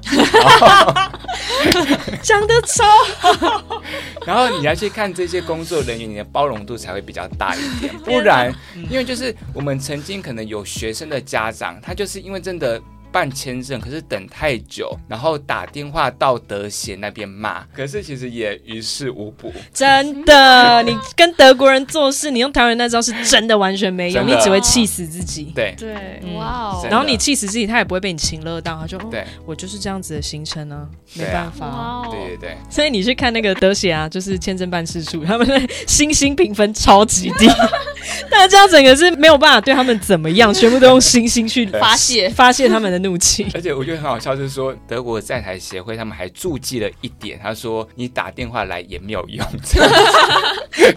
[2.21, 2.85] 讲得超
[3.19, 3.81] 好。
[4.25, 7.93] 然后你要去看这些工作人员，你的包容度才会比较大一点。
[7.99, 8.49] 不然，
[8.89, 12.81] 因为就是我们曾经可能有学生的家长，他就是因为真的。
[13.15, 19.53] 办签证可是等太久，然后打电话到德协那边骂，可是其实也于事无补。
[19.73, 25.53] 真的，你跟德国人做事，你用台湾人那招是真的完全没用，你只会气死自己。
[25.55, 25.73] 对。
[25.77, 25.93] 对，
[26.35, 26.87] 哇哦！
[26.91, 29.23] 然后你气死自己，他也不会被你情勒到，他就对。
[29.45, 32.05] 我就是这样子的行程呢，没办法。
[32.11, 37.47] 对对对，所以你去看那个德协啊，就是签证办事处，他们的星星评分超级低，
[38.29, 42.27] 大家整个是没有办法对他们怎么样， 全部都用星星去发泄。
[42.27, 43.04] 发泄他们的。
[43.05, 43.47] 怒气。
[43.55, 49.45] 而且我觉得很好笑，就是说德国在台协会他们还注记了一点，他说你打电话来也没有用，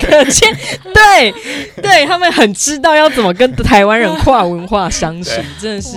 [0.00, 0.56] 可见
[0.94, 1.32] 对
[1.82, 5.30] 对，他们很知道要怎么跟台湾人跨文化相处，
[5.60, 5.96] 真的是。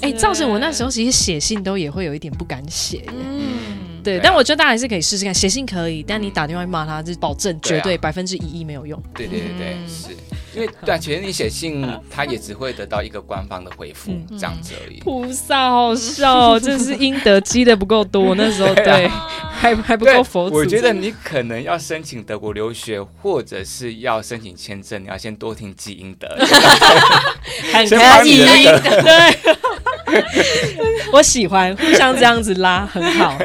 [0.00, 3.04] 哎，造成我那时候其实写信都也会有一点不敢写。
[3.08, 3.77] 嗯，
[4.08, 9.02] 对，但我觉得大家还是可以试试看，写信可以，但你打电话骂他，就是保证绝对百分之一亿没有用。
[9.14, 10.16] 对对对对，是。
[10.54, 14.98] 因为对啊，其实你写信，他也只会得到一个官方的回复，这样子而已。
[15.00, 20.56] 菩萨好笑，真是阴德积的不够多，那时候 对，还还不够佛祖。
[20.56, 26.26] 我觉得你可能要申请德国留学，或者是要申请签证，你要先多听积阴德，
[27.72, 28.64] 很可以。
[28.64, 29.38] 对，
[31.12, 33.36] 我喜欢互相这样子拉，很好。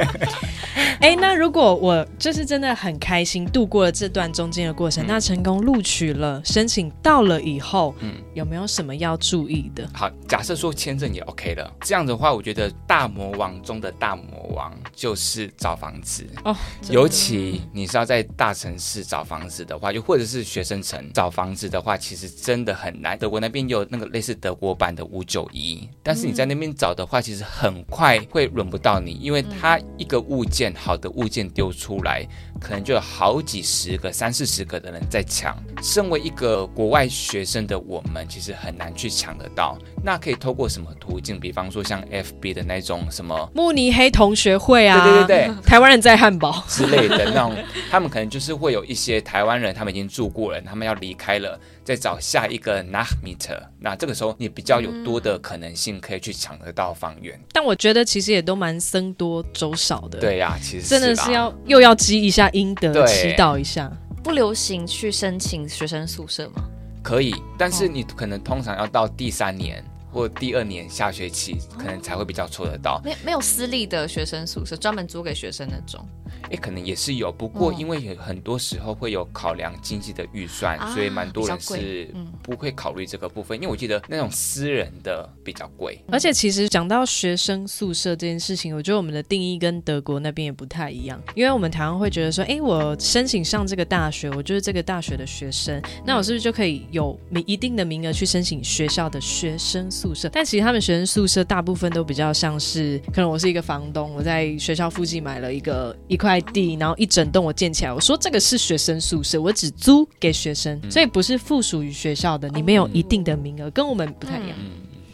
[1.03, 9.85] 哎、欸，那如果我就是真的很开心度过了这段中间的过程，嗯、那成功录取了，申请到了以后，嗯，有没有什么要注意的？
[9.93, 16.55] 好，假设说签证也 OK 了，这样的话，我觉得大魔王中的大魔王就是找房子哦。
[16.89, 23.19] 尤其你是要在大城市找房子的话，就或者是学生城找房子的话，其实真的很难。
[23.19, 30.92] 德国那边有那个类似德国版的五九一，但是你在那边找的话，其实很快会轮不到你，因为它一个物件好。
[30.97, 32.25] 的物件丢出来，
[32.59, 35.57] 可能就有好几十个、三四十个的人在抢。
[35.81, 39.77] 身为一个国外学生的我们，其实很难去抢得到。
[40.03, 41.39] 那可以透过什么途径？
[41.39, 47.55] 比方说像 FB 的那种什么慕尼黑同学会啊，对对对对，台湾人在汉堡之类的那种，
[47.89, 51.59] 他们可能就是会有一些台湾人，他们已经住过了，他们要离开了。
[51.83, 57.37] 再找下一个 Nachmieter，那这个时候你比较有多的可能性可以去抢得到房源。
[57.37, 60.19] 嗯、但我觉得其实也都蛮僧多粥少的。
[60.19, 63.91] 对呀、啊，其实真的是要又要积一下阴德，祈祷一下。
[64.23, 66.63] 不流行去申请学生宿舍吗？
[67.03, 73.01] 可以，但是你可能通常要到第三年或第二年下学期，可能才会比较抽得到。
[73.03, 76.05] 没没有私立的学生宿舍，专门租给学生那种。
[76.51, 83.57] 哎可能也是有，不过因为有很多时候会有考量经济的预算，嗯、所以蛮多人是不会考虑这个部分。
[83.57, 91.21] 因为我记得那种私人的比较贵，而且其实讲到学生宿舍这件事情，我觉得我们的定义跟德国那边也不太一样。
[91.33, 100.27] 因为我们台湾会觉得说，哎，我申请上这个大学，我就是这个大学的学生，那我是不是就可以有一定的名额去申请学校的学生宿舍？
[100.31, 106.41] 但其实他们学生宿舍大部分都比较像是，可能我是一个房东，我在学校附近买了一个一块。
[106.53, 114.57] 地，然后一整栋我建起来，我说这个是学生宿舍，我只租给学生，所以不是附属于学校的，你没有一定的名额，跟我们不太一样。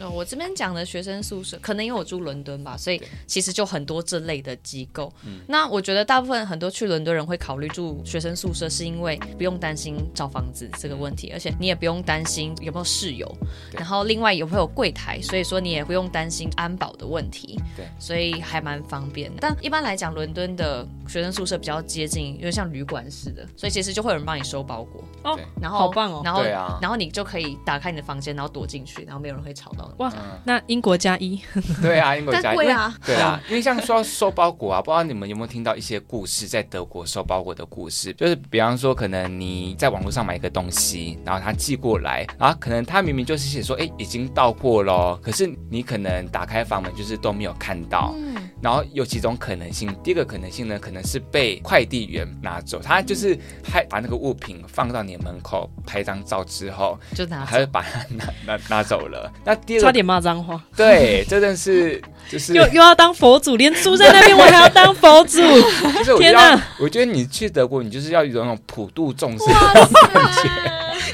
[0.09, 5.11] 哦，我这边讲的学生宿舍，可能因为我住伦敦吧，所以其实就很多这类的机构。
[5.23, 13.31] 嗯，那我觉得大部分很多去伦敦人会考虑住学生宿舍，是因为不用担心找房子这个问题，而且你也不用担心有没有室友，
[13.73, 17.59] 然后另外也会有柜台，所以说你也不用担心安保的问题。
[17.75, 19.37] 对，所以还蛮方便的。
[19.39, 25.03] 但一般来讲，伦敦的学生宿舍比较接近，因为像旅馆似的，所以其实就会有人帮你收包裹。
[25.23, 29.93] 哦，然后好棒哦，然后啊然后你就可以打开你的房间，然后躲进去，然后没有人会吵到。
[29.99, 30.11] 哇，
[30.45, 31.39] 那英国加一，
[31.81, 59.85] 对啊，英国加一，对啊，对啊，因为像说收包裹啊，不知道你们有没有听到一些故事，在德国收包裹的故事，就是比方说，可能你在网络上买一个东西，然后他寄过来，然后可能他明明就是写说，哎，已经到货咯，可是你可能打开房门就是都没有看到，嗯，然后有几种可能性，第一个可能性呢，可能是被快递员拿走，他就是拍把那个物品放到你门口，拍张照之后就拿，他就把它拿拿拿走了，那第二个。
[59.85, 65.41] 差点骂脏话，对，真的是就是又又要当佛祖，连住在那边我还要当佛祖，
[66.03, 66.59] 就是天哪！
[66.79, 70.49] 我觉得你去德国，你就是要有那种普度众生的感觉。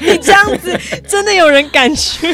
[0.00, 0.78] 你这样子
[1.08, 2.26] 真的有人敢去？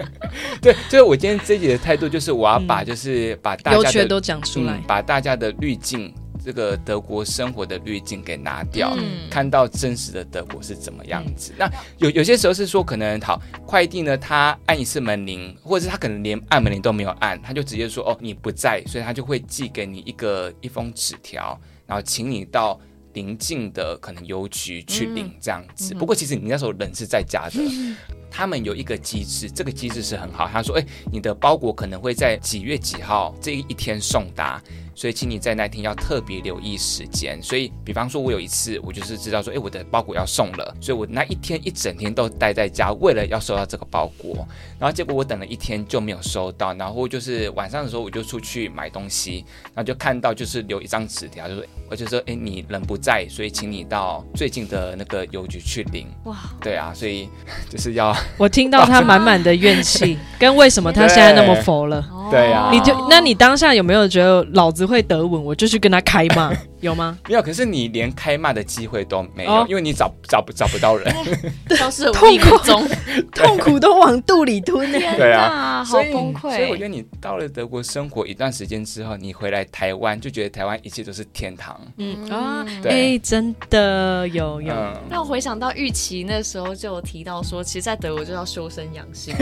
[0.62, 6.12] 对，就是我今天这一集的态度，就是我要把就是把大家的都讲出来，把大家的滤镜。
[6.44, 11.52] 这个德国生活的滤镜给拿掉，嗯、看到真实的德国是怎么样子。
[11.52, 22.80] 嗯、那有有些时候是说，可能好快递呢，他按一次门铃，或者是他可能连按门铃都没有按，他就直接说哦你不在，所以他就会寄给你一个一封纸条，然后请你到
[23.12, 25.94] 邻近的可能邮局去领这样子。
[25.94, 27.60] 嗯、不过其实你那时候人是在家的。
[27.60, 27.96] 嗯
[28.34, 30.48] 他们有一个机制，这个机制是很好。
[30.48, 34.58] 他说：“哎，你的包裹可能会在几月几号这一天送达，
[34.94, 37.38] 所以请你在那天要特别留意时间。
[37.42, 44.46] 所以，比方说，我有一次，我就是知道说，哎，我的包裹要送了，所以我那一天一整天都待在家，为了要收到这个包裹。
[44.78, 56.06] 然后结果我等了一天就没有收到，然后就是晚上的时候我就出去买东西，然后就看到就是留一张纸条，就是，我就说，哎，你人不在，所以请你到最近的那个邮局去领。
[56.24, 57.28] 哇，对啊，所以
[57.70, 62.04] 就是要。”我听到他满满的怨气，跟为什么他现在那么佛了。
[62.30, 66.52] 对呀，你就那你当下有没有觉得老子会德文，我就去跟他开骂，
[66.82, 67.16] 有吗？
[67.28, 71.14] 没有，可是你连开骂的机会都没有，因为你找找不找不到人，
[71.68, 72.86] 都是痛苦中，
[73.32, 74.90] 痛苦都往肚里吞。
[74.92, 76.40] 对啊，好崩溃。
[76.40, 81.80] 所以我觉得你到了德国生活一段时间之后，你回来台湾就觉得台湾一切都是天堂。
[81.96, 84.74] 嗯啊，哎，真的有有。
[85.08, 89.34] 让我回想到玉琪那时候就有提到说，其实，在德国就要修身养性。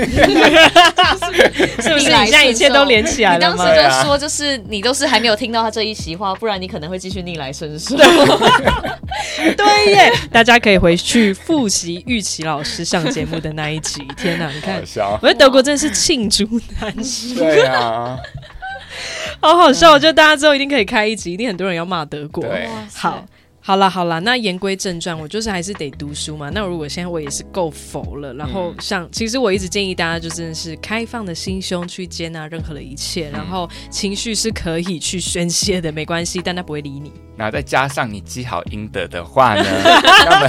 [1.80, 1.99] 是不是？
[1.99, 3.64] 你现在一切都连起来了吗？
[3.64, 7.97] 你当时就说，就是你都是还没有听到他这一席话，不然你可能会继续逆来顺受。
[9.57, 14.07] 对耶，大家可以回去复习玉琪老师上节目的那一集。
[14.16, 14.83] 天哪，你看，
[15.20, 17.35] 我在德国真的是罄竹难书。
[17.37, 18.18] 对啊，
[19.41, 19.93] 好好笑！
[19.93, 22.45] 我觉得大家之后一定可以开一集，一定很多人要骂德国。
[22.45, 23.24] 对，好。
[23.62, 26.50] 好啦好啦，那言归正传，我就是还是得读书嘛。
[26.50, 37.12] 那如果现在我也是够佛了，然后像其实我一直建议大家，就真的是开放的心胸去接纳任何的一切，然后情绪是可以去宣泄的，没关系，但他不会理你。
[37.36, 39.62] 然后再加上你积好阴德的话呢，
[40.24, 40.48] 那么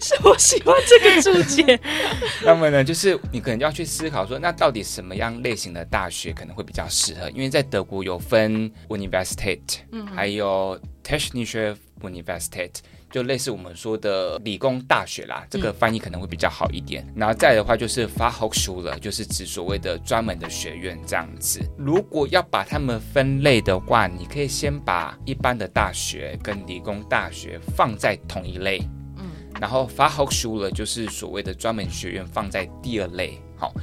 [0.00, 1.78] 是我喜欢这个注解。
[2.44, 7.28] 那么呢，就是你可能就要去思考说，那到底什么样类型的大学可能会比较适合？
[7.30, 10.78] 因为在德国有分 Universität，嗯，还有
[11.10, 12.70] Technische Universität
[13.10, 17.04] 就类似我们说的理工大学啦，这个翻译可能会比较好一点。
[17.08, 21.60] 嗯、然后再的话就是 Fachhochschule，就是指所谓的专门的学院这样子。
[21.76, 28.80] 如果要把它们分类的话，你可以先把一般的大学跟理工大学放在同一类，
[29.16, 29.28] 嗯，
[29.60, 33.42] 然后 Fachhochschule 就是所谓的专门学院放在第二类。
[33.56, 33.74] 好，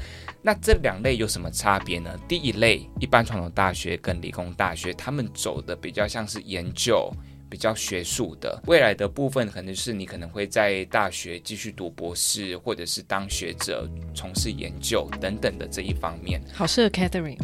[0.47, 2.09] 那这两类有什么差别呢？
[2.25, 7.11] 第一类一般传统大学跟理工大学，他们走的比较像是研究。
[7.49, 16.41] 比较学术的未来的部分，可能是你可能会在大学继续读博士，或者是当学者、从事研究等等的这一方面。
[16.53, 17.37] 好适合 Catherine，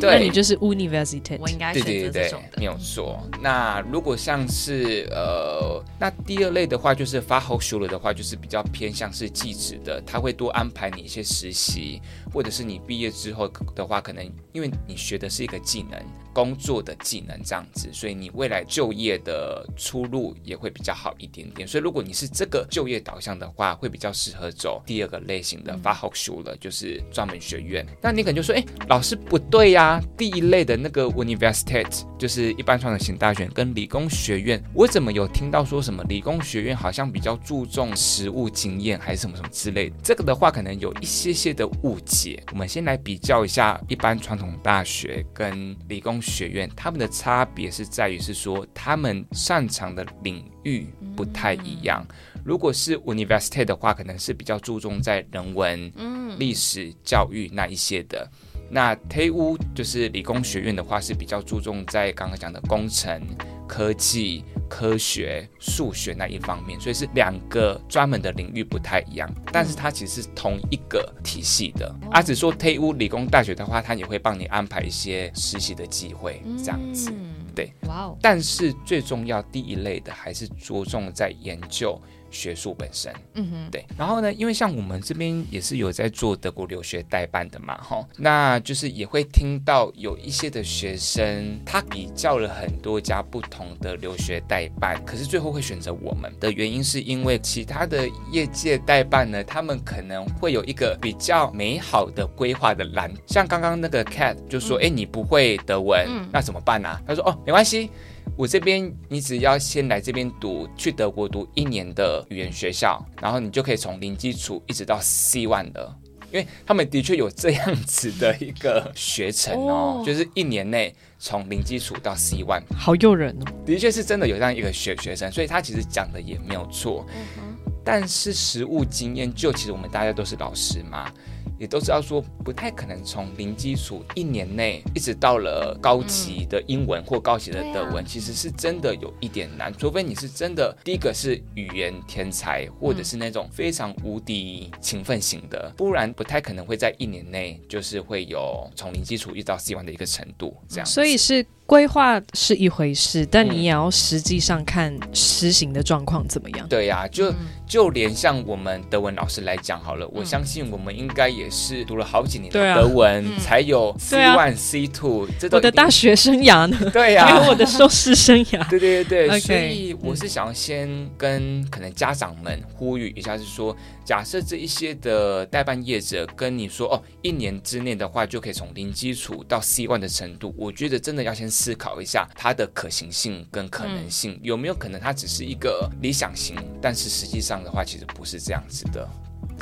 [0.00, 2.10] 那你就是 University，我应该选择这种的。
[2.10, 3.22] 对对对对，没有错。
[3.42, 12.00] 那如果像是呃，那第二类的话，就是 Fachhochschule 的话，就是比较偏向是技职的，他会多安排你一些实习，
[12.32, 16.00] 或者是你毕业之后的话，可能因为你学的是一个技能。
[16.32, 21.66] 工作的技能这样子，所以你未来就业的出路也会比较好一点点。
[21.66, 27.86] 所以如果你是这个就业导向的话，会比较适合走第二个类型的 Fachhochschule 了，就是专门学院。
[28.02, 39.96] 那你可能就说，哎，老师不对呀，第一类的那个 Universität 就是一般传统型大学跟理工学院，我怎么有听到说什么理工学院好像比较注重实务经验，还是什么什么之类的？
[40.02, 42.42] 这个的话可能有一些些的误解。
[42.52, 50.86] 我们先来比较一下一般传统大学跟理工学院，他们的差别是在于是说，他们擅长的领域
[51.16, 52.06] 不太一样。
[52.44, 55.90] 如果是 University 的话，可能是比较注重在人文、
[56.38, 58.30] 历史、教育那一些的。
[58.70, 63.20] 那 TU 就是理工学院的话，是比较注重在刚刚讲的工程、
[63.66, 71.92] 科技、科学、数学那一方面，所以是两个专门的领域不太一样，但是它其实是同一个体系的。
[72.12, 77.10] 啊，只说 TU 理工大学的话，它也会帮你安排一些实习的机会，这样子。
[77.50, 78.18] 对，哇哦！
[78.20, 82.00] 但是最重要第一类的还是着重在研究。
[82.30, 83.84] 学术本身，嗯哼，对。
[83.98, 107.02] 然后呢，因为像我们这边也是有在做德国留学代办的嘛，哈，那就是也会听到有一些的学生，他比较了很多家不同的留学代办，可是最后会选择我们的原因，是因为其他的业界代办呢，他们可能会有一个比较美好的规划的蓝，像刚刚那个 Cat 就说，哎、嗯，你不会德文，嗯、那怎么办呢、啊？
[107.06, 107.90] 他说，哦，没关系。
[108.36, 115.94] 我这边，你只要先来这边读，去德国读一年的语言学校，然后你就可以从零基础一直到 C one 的，
[116.32, 120.02] 因为他们的确有这样子的一个学程哦，哦。
[120.06, 127.04] 就是一年内从零基础到 C one，好诱人哦，的确是真的有这样一个学学生，所以他其实讲的也没有错，
[127.36, 127.54] 嗯、
[127.84, 131.12] 但是实务经验，就其实我们大家都是老师嘛。
[131.60, 139.70] 也都知道说不太可能从零基础一年内一直到了高级的英文或高级的德文，其实是真的有一点难。
[139.76, 150.86] 除非你是真的第一个是语言天才，或者是那种非常无敌勤奋型的，不然不太可能会在一年内就是会有从零基础一直到 C1 的一个程度这样。
[150.86, 151.44] 所以是。
[151.70, 156.68] 规划是一回事，但你也要实际上看实行的状况怎么样。
[156.68, 157.32] 对呀、啊，就
[157.64, 165.28] 就连像我们德文老师来讲好了，我相信我们应该也是读了好几年的德文，啊、才有 C one、C two。
[165.38, 166.76] 这都我的大学生涯呢？
[166.92, 168.66] 对呀、啊，还有我的硕士生涯。
[168.68, 173.76] 对对对对，所以我是想要先跟可能家长们呼吁一下，是说。
[174.02, 189.06] 假设这一些的代办业者跟你说哦，一年之内的话就可以从零基础到 C one 的程度，我觉得真的要先思考一下它的可行性跟可能性，嗯、有没有可能它只是一个理想型，但是实际上的话其实不是这样子的。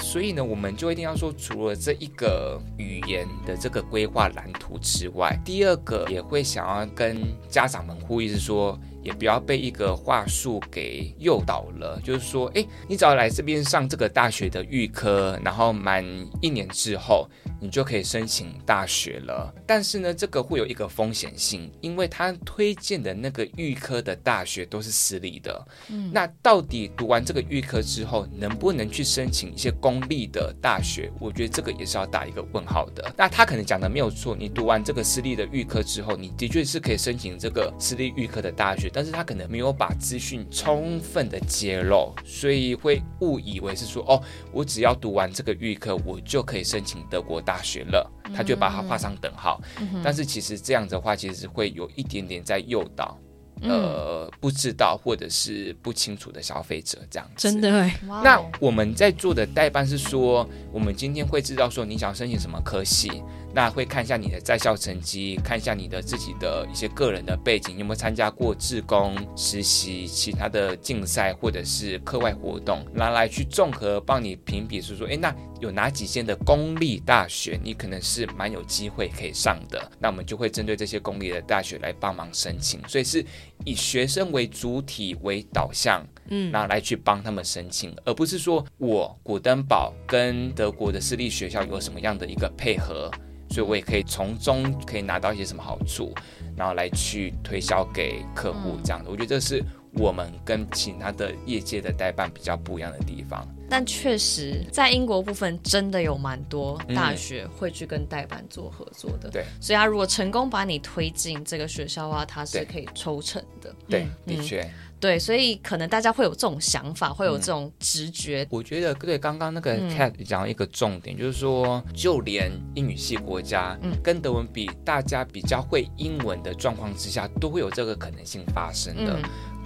[0.00, 8.78] 所以呢，我们就一定要说，除了这一个语言的这个规划蓝图之外，第二个也会想要跟家长们呼吁是说。
[9.00, 16.04] 也不要被一个话术给诱导了，就是说，诶，你只要来这边上这个大学的预科，然后满
[16.42, 17.26] 一年之后，
[17.60, 19.52] 你就可以申请大学了。
[19.66, 25.66] 但是呢，这个会有一个风险性，因为他推荐的那个预科的大学都是私立的。
[25.88, 31.10] 嗯，那到底读完这个预科之后，能不能去申请一些公立的大学？
[31.20, 33.12] 我觉得这个也是要打一个问号的。
[33.16, 38.90] 那他可能讲的没有错，你读完这个私立的预科之后，你的确是可以申请这个私立预科的大学。
[38.92, 49.58] 但是他可能没有把资讯充分的揭露，所以会误以为是说哦，我只要读完这个预科，我就可以申请德国大学了，他就把它画上等号。
[49.80, 53.16] 嗯、但是其实这样子的话，其实会有一点点在诱导。
[53.60, 57.98] 呃，不知道或者是不清楚的消费者这样子，真的哎。
[58.22, 63.10] 那我们在做的代办是说，我们今天会知道说你想申请什么科系，
[63.58, 83.26] 那会看一下你的在校成绩，看一下你的自己的一些个人的背景，有没有参加过志工、实习、其他的竞赛或者是课外活动，拿来去综合帮你评比，是说，哎，那有哪几间的公立大学你可能是蛮有机会可以上的，那我们就会针对这些公立的大学来帮忙申请，所以是。
[83.64, 93.10] 以学生为主体为导向，嗯，那来去帮他们申请，而不是说我古登堡跟德国的私立学校有什么样的一个配合，
[93.50, 96.14] 所以我也可以从中可以拿到一些什么好处，
[96.56, 99.10] 然后来去推销给客户这样的。
[99.10, 99.62] 我觉得这是
[99.94, 103.46] 我们跟其他的业界的代办比较不一样的地方。
[103.70, 109.28] 但确实，在英国部分真的有蛮多大学会去跟代办做合作的。
[109.30, 113.74] 对，所以他如果成功把你推进这个学校啊，他是可以抽成的。
[113.88, 114.68] 对，的确。
[115.00, 118.44] 对，所以可能大家会有这种想法，会有这种直觉。
[118.50, 129.16] 我觉得对，刚刚那个 Cat 讲一个重点，就是说，就连英语系国家，嗯跟德文比，大家比较会英文的状况之下，都会有这个可能性发生的。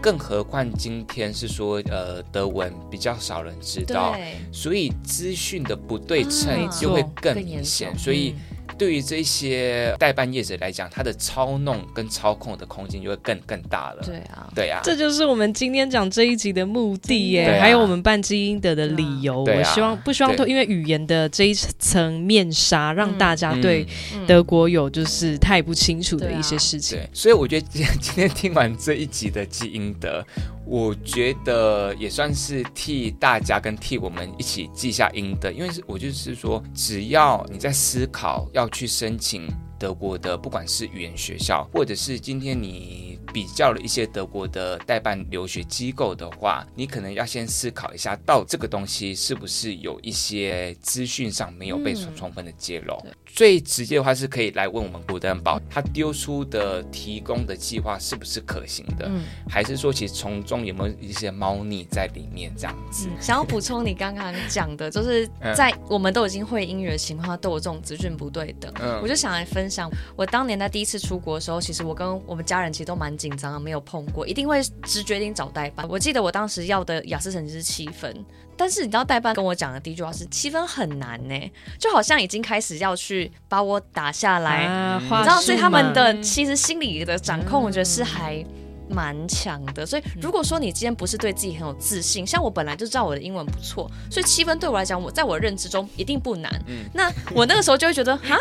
[0.03, 4.17] 更何况今天是说，呃，德文比较少人知道，
[4.51, 8.35] 所以资讯的不对称就会更明显，所以。
[8.83, 14.03] 对于这些代办业者来讲，他的操弄跟操控的空间就会更更大了。
[14.05, 19.45] 对啊，对啊，这就是我们今天讲这一集的目的耶，还有我们办基因德的理由。
[19.45, 23.87] 我希望不希望因为语言的这一层面纱，让大家对
[24.27, 26.99] 德国有就是太不清楚的一些事情。
[26.99, 30.27] 对所以我觉得今天 今天听完这一集的基因德。
[30.73, 39.47] 我觉得也算是替大家跟替我们一起记下音的，因为我就是说，只要你在思考要去申请
[39.83, 43.19] 德国的，不管是语言学校，或者是今天你。
[43.33, 52.95] 比较了一些德国的代办留学机构的话，你可能要先思考一下，到这个东西是不是有一些资讯上没有被充分的揭露。
[53.07, 63.07] 嗯、最直接的话是可以来问我们古登堡，他丢出的提供的计划是不是可行的，嗯、还是说其实从中有没有一些猫腻在里面这样子？
[63.09, 65.27] 嗯、想要补充你刚刚讲的，就是
[65.57, 68.71] 在我们都已经会英语的情况下，都有这种资讯不对等。
[68.83, 73.13] 嗯，我就想来分享，我当年在第一次出国的时候，其实我跟我们家人其实都蛮。
[73.23, 75.87] 紧张的，没有碰过，一定会直决定找代办。
[75.89, 78.13] 我记得我当时要的雅思成绩是七分，
[78.57, 88.45] 但是你知道代办跟我讲的第一句话是七分很难呢，就好像已经开始要去把我打下来，啊、你知道，所以他们的其实心理的掌控，我觉得是还。
[88.93, 96.53] 蛮强的，所以如果说你今天不是对自己很有自信，像我本来就知道我的英文不错，所以七分对我来讲，我在我的认知中一定不难。
[96.67, 98.39] 嗯，那我那个时候就会觉得， 哈，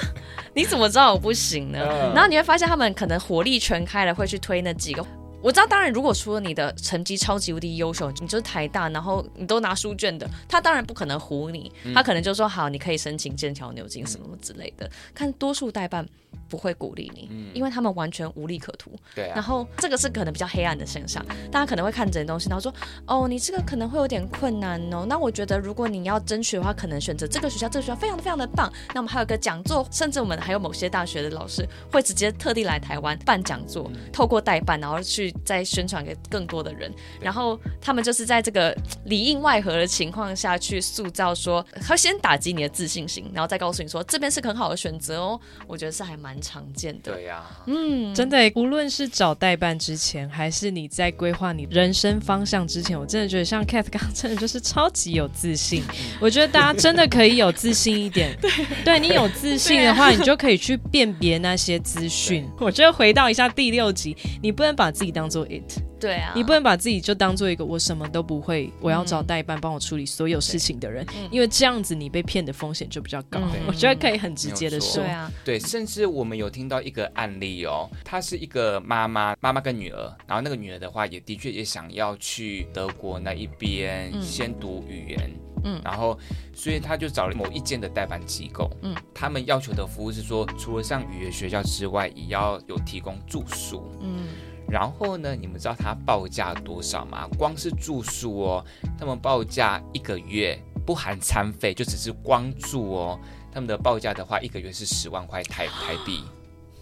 [0.54, 1.80] 你怎么知道我不行呢？
[2.14, 5.06] 然后你会发现他们可能火力全开了，会去推那几个。
[5.42, 14.88] 我知道，当然，如果说你的成绩超级无敌优秀，你就是台大，然后你都拿书卷的，他当然不可能唬你，他可能就说好，你可以申请剑桥、牛津什么什么之类的。
[15.16, 16.08] 看多数代办。
[16.50, 18.92] 不会鼓励你，嗯因为他们完全无利可图。
[19.16, 22.74] 对啊，然后这个是可能比较黑暗的现象，大家可能会看这些东西，然后说，
[23.08, 25.06] 哦，你这个可能会有点困难哦。
[25.08, 28.72] 那我觉得如果你要争取的话，可能选择这个学校，这个学校非常的非常的棒。
[28.94, 36.94] 那我们还有个讲座，甚至我们还有某些大学的老师会直接特地来台湾办讲座，透过代办，然后去再宣传给更多的人。
[37.20, 38.76] 然后他们就是在这个
[39.06, 45.40] 里应外合的情况下去塑造说，他先打击你的自信心，然后再告诉你说这边是很好的选择哦。
[45.68, 47.14] 我觉得是还蛮常见的。
[47.14, 55.84] 对呀、啊，嗯，真的，无论是找代办之前，还是你在规划你人生方向之前，我真的觉得像 Cath 刚刚真的就是超级有自信。
[56.20, 58.38] 我觉得大家真的可以有自信一点。
[58.40, 58.52] 对，
[58.86, 62.48] 对你有自信的话，你就可以去辨别那些资讯。
[62.60, 65.91] 我觉得回到一下第六集，你不能把自己当做 it。
[66.02, 73.40] 对啊，你不能把自己就当做一个我什么都不会，我要找代办帮我处理所有事情的人，因为这样子你被骗的风险就比较高。
[73.68, 85.32] 我觉得可以很直接的说，对啊，对，甚至我们有听到一个案例哦，她是一个妈妈，妈妈跟女儿，然后那个女儿的话也的确也想要去德国那一边先读语言，
[85.66, 86.18] 嗯，然后
[86.56, 94.26] 所以他就找了某一间的代办机构，嗯，他们要求的服务是说，除了上语言学校之外，也要有提供住宿，嗯。
[94.72, 97.28] 然后呢，你们知道他报价多少吗？
[97.38, 98.66] 光是住宿哦，
[98.98, 103.20] 他们报价一个月不含餐费，就只是光住哦。
[103.52, 106.24] 他们的报价的话，一个月是十万块台台币。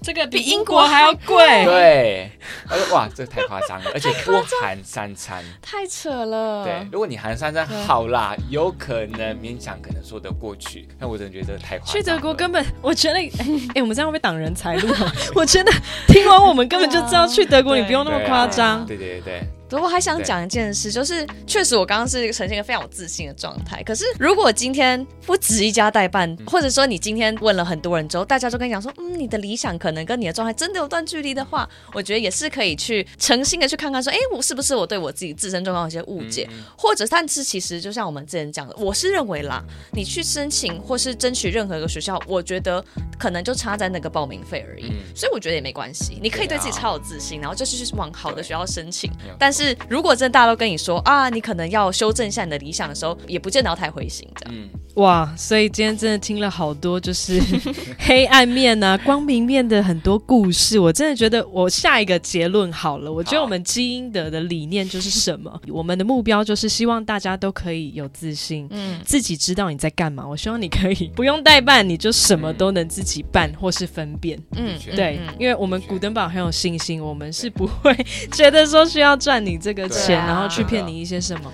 [0.02, 2.32] 这个比英国还要贵，对，
[2.70, 4.32] 而且哇，这个太夸张了， 而且不
[4.62, 6.64] 含三餐，太扯了。
[6.64, 11.96] 对，如果你含三餐，好啦，有可能勉强可能说得过去，但我真的觉得太夸张。
[11.96, 13.30] 去德国根本，我觉得，哎、
[13.76, 14.88] 欸，我们这样会被挡人财路？
[15.36, 15.72] 我觉得
[16.08, 18.86] 听完我们根本就知道去德国，你不用那么夸张。
[18.86, 19.48] 对对对，对。
[19.78, 23.82] 不过还想讲一件事，就是确实我刚刚是呈现一个非常有自信的状态。
[23.84, 39.64] 可是如果今天不止一家代办，或者说你今天问了很多人之后，大家都跟你讲说，嗯，你的理想可能跟你的状态真的有段距离的话，我觉得也是可以去诚心的去看看，说，哎，我是不是我对我自己自身状况有一些误解，或者，但是其实就像我们之前讲的，我是认为啦，
[39.94, 42.84] 你去申请或是争取任何一个学校，我觉得
[43.20, 49.59] 可能就差在那个报名费而已，所以我觉得也没关系，你可以对自己超有自信，然后就是去往好的学校申请，但是。
[49.60, 54.56] 是，如果真的大家都跟你说啊，你可能要修正一下你的理想的时候，也不见得要太灰心这样。
[54.58, 57.42] 嗯，哇，所以今天真的听了好多，就是
[58.00, 60.80] 黑暗面啊、光明面的很多故事。
[60.80, 63.12] 我真的觉得，我下一个结论好了。
[63.12, 65.62] 我觉得我们基因德的理念就是什么？
[65.70, 70.26] 我们的目标就是希望大家都可以有自信，嗯，自己知道你在干嘛。
[70.26, 74.40] 我希望你可以不用代办，你就什么都能自己办或是分辨。
[74.56, 77.96] 嗯，对，因为我们古登堡很有信心，我们是不会
[78.32, 81.52] 觉得说需要赚你这个钱，啊、然后去骗你一些什么。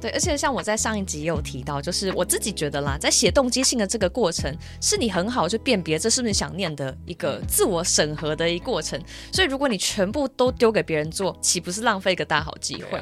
[0.00, 8.98] 对，而且像我在上一集也有提到，就是我自己觉得啦，在写动机性的这个过程，是你很好去辨别这是不是想念的一个自我审核的一个过程。
[9.30, 12.98] 所以如果你全部都丢给别人做，岂不是浪费一个大好机会？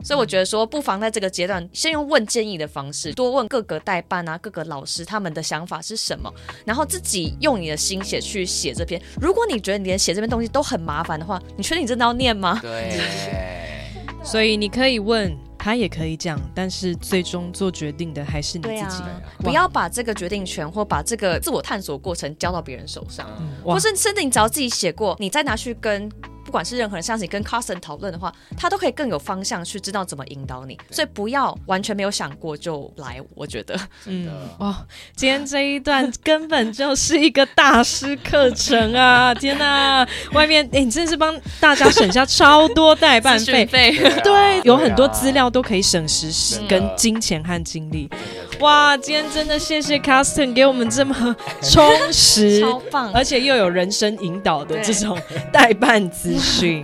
[0.00, 6.32] 啊、所以我觉得说，不妨在这个阶段，先用问建议的方式，多问各个代办啊、各个老师他们的想法是什么，
[6.64, 9.00] 然后自己用你的心血去写这篇。
[9.20, 12.58] 如果你觉得你连写这篇东西都很麻烦的话，你确定你真的要念吗？
[12.62, 13.00] 对。
[14.24, 19.02] 所以你可以问他，也可以讲，但是最终做决定的还是你自己。
[19.02, 26.10] 啊、不要把这个决定权或把这个自我探索过程交到别人手上，嗯、或是甚至你只要自己写过，你再拿去跟。
[26.50, 30.76] 不管是任何人，像是你跟 Carsten 讨论的话，他都可以更有方向去知道怎么引导你。
[30.90, 34.28] 所以不要完全没有想过就来，我觉得，嗯，
[34.58, 34.84] 哇，
[35.14, 39.32] 今天这一段根本就是一个大师课程啊！
[39.38, 43.92] 天哪，外面哎、欸，你真的是帮大家省下超多代办费，费。
[44.24, 48.10] 对，有很多资料都可以省时跟金钱和精力。
[48.58, 55.16] 哇，今天真的谢谢 Carsten 给我们这么充实、 超棒，而且又有人生引导的这种
[55.52, 56.34] 代办资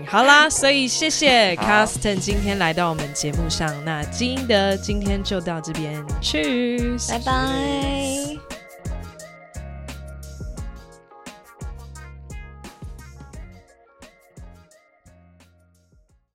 [0.07, 3.73] 好啦，所以谢谢 Caston 今天来到我们节目上。
[3.85, 8.66] 那金英德今天就到这边去拜拜。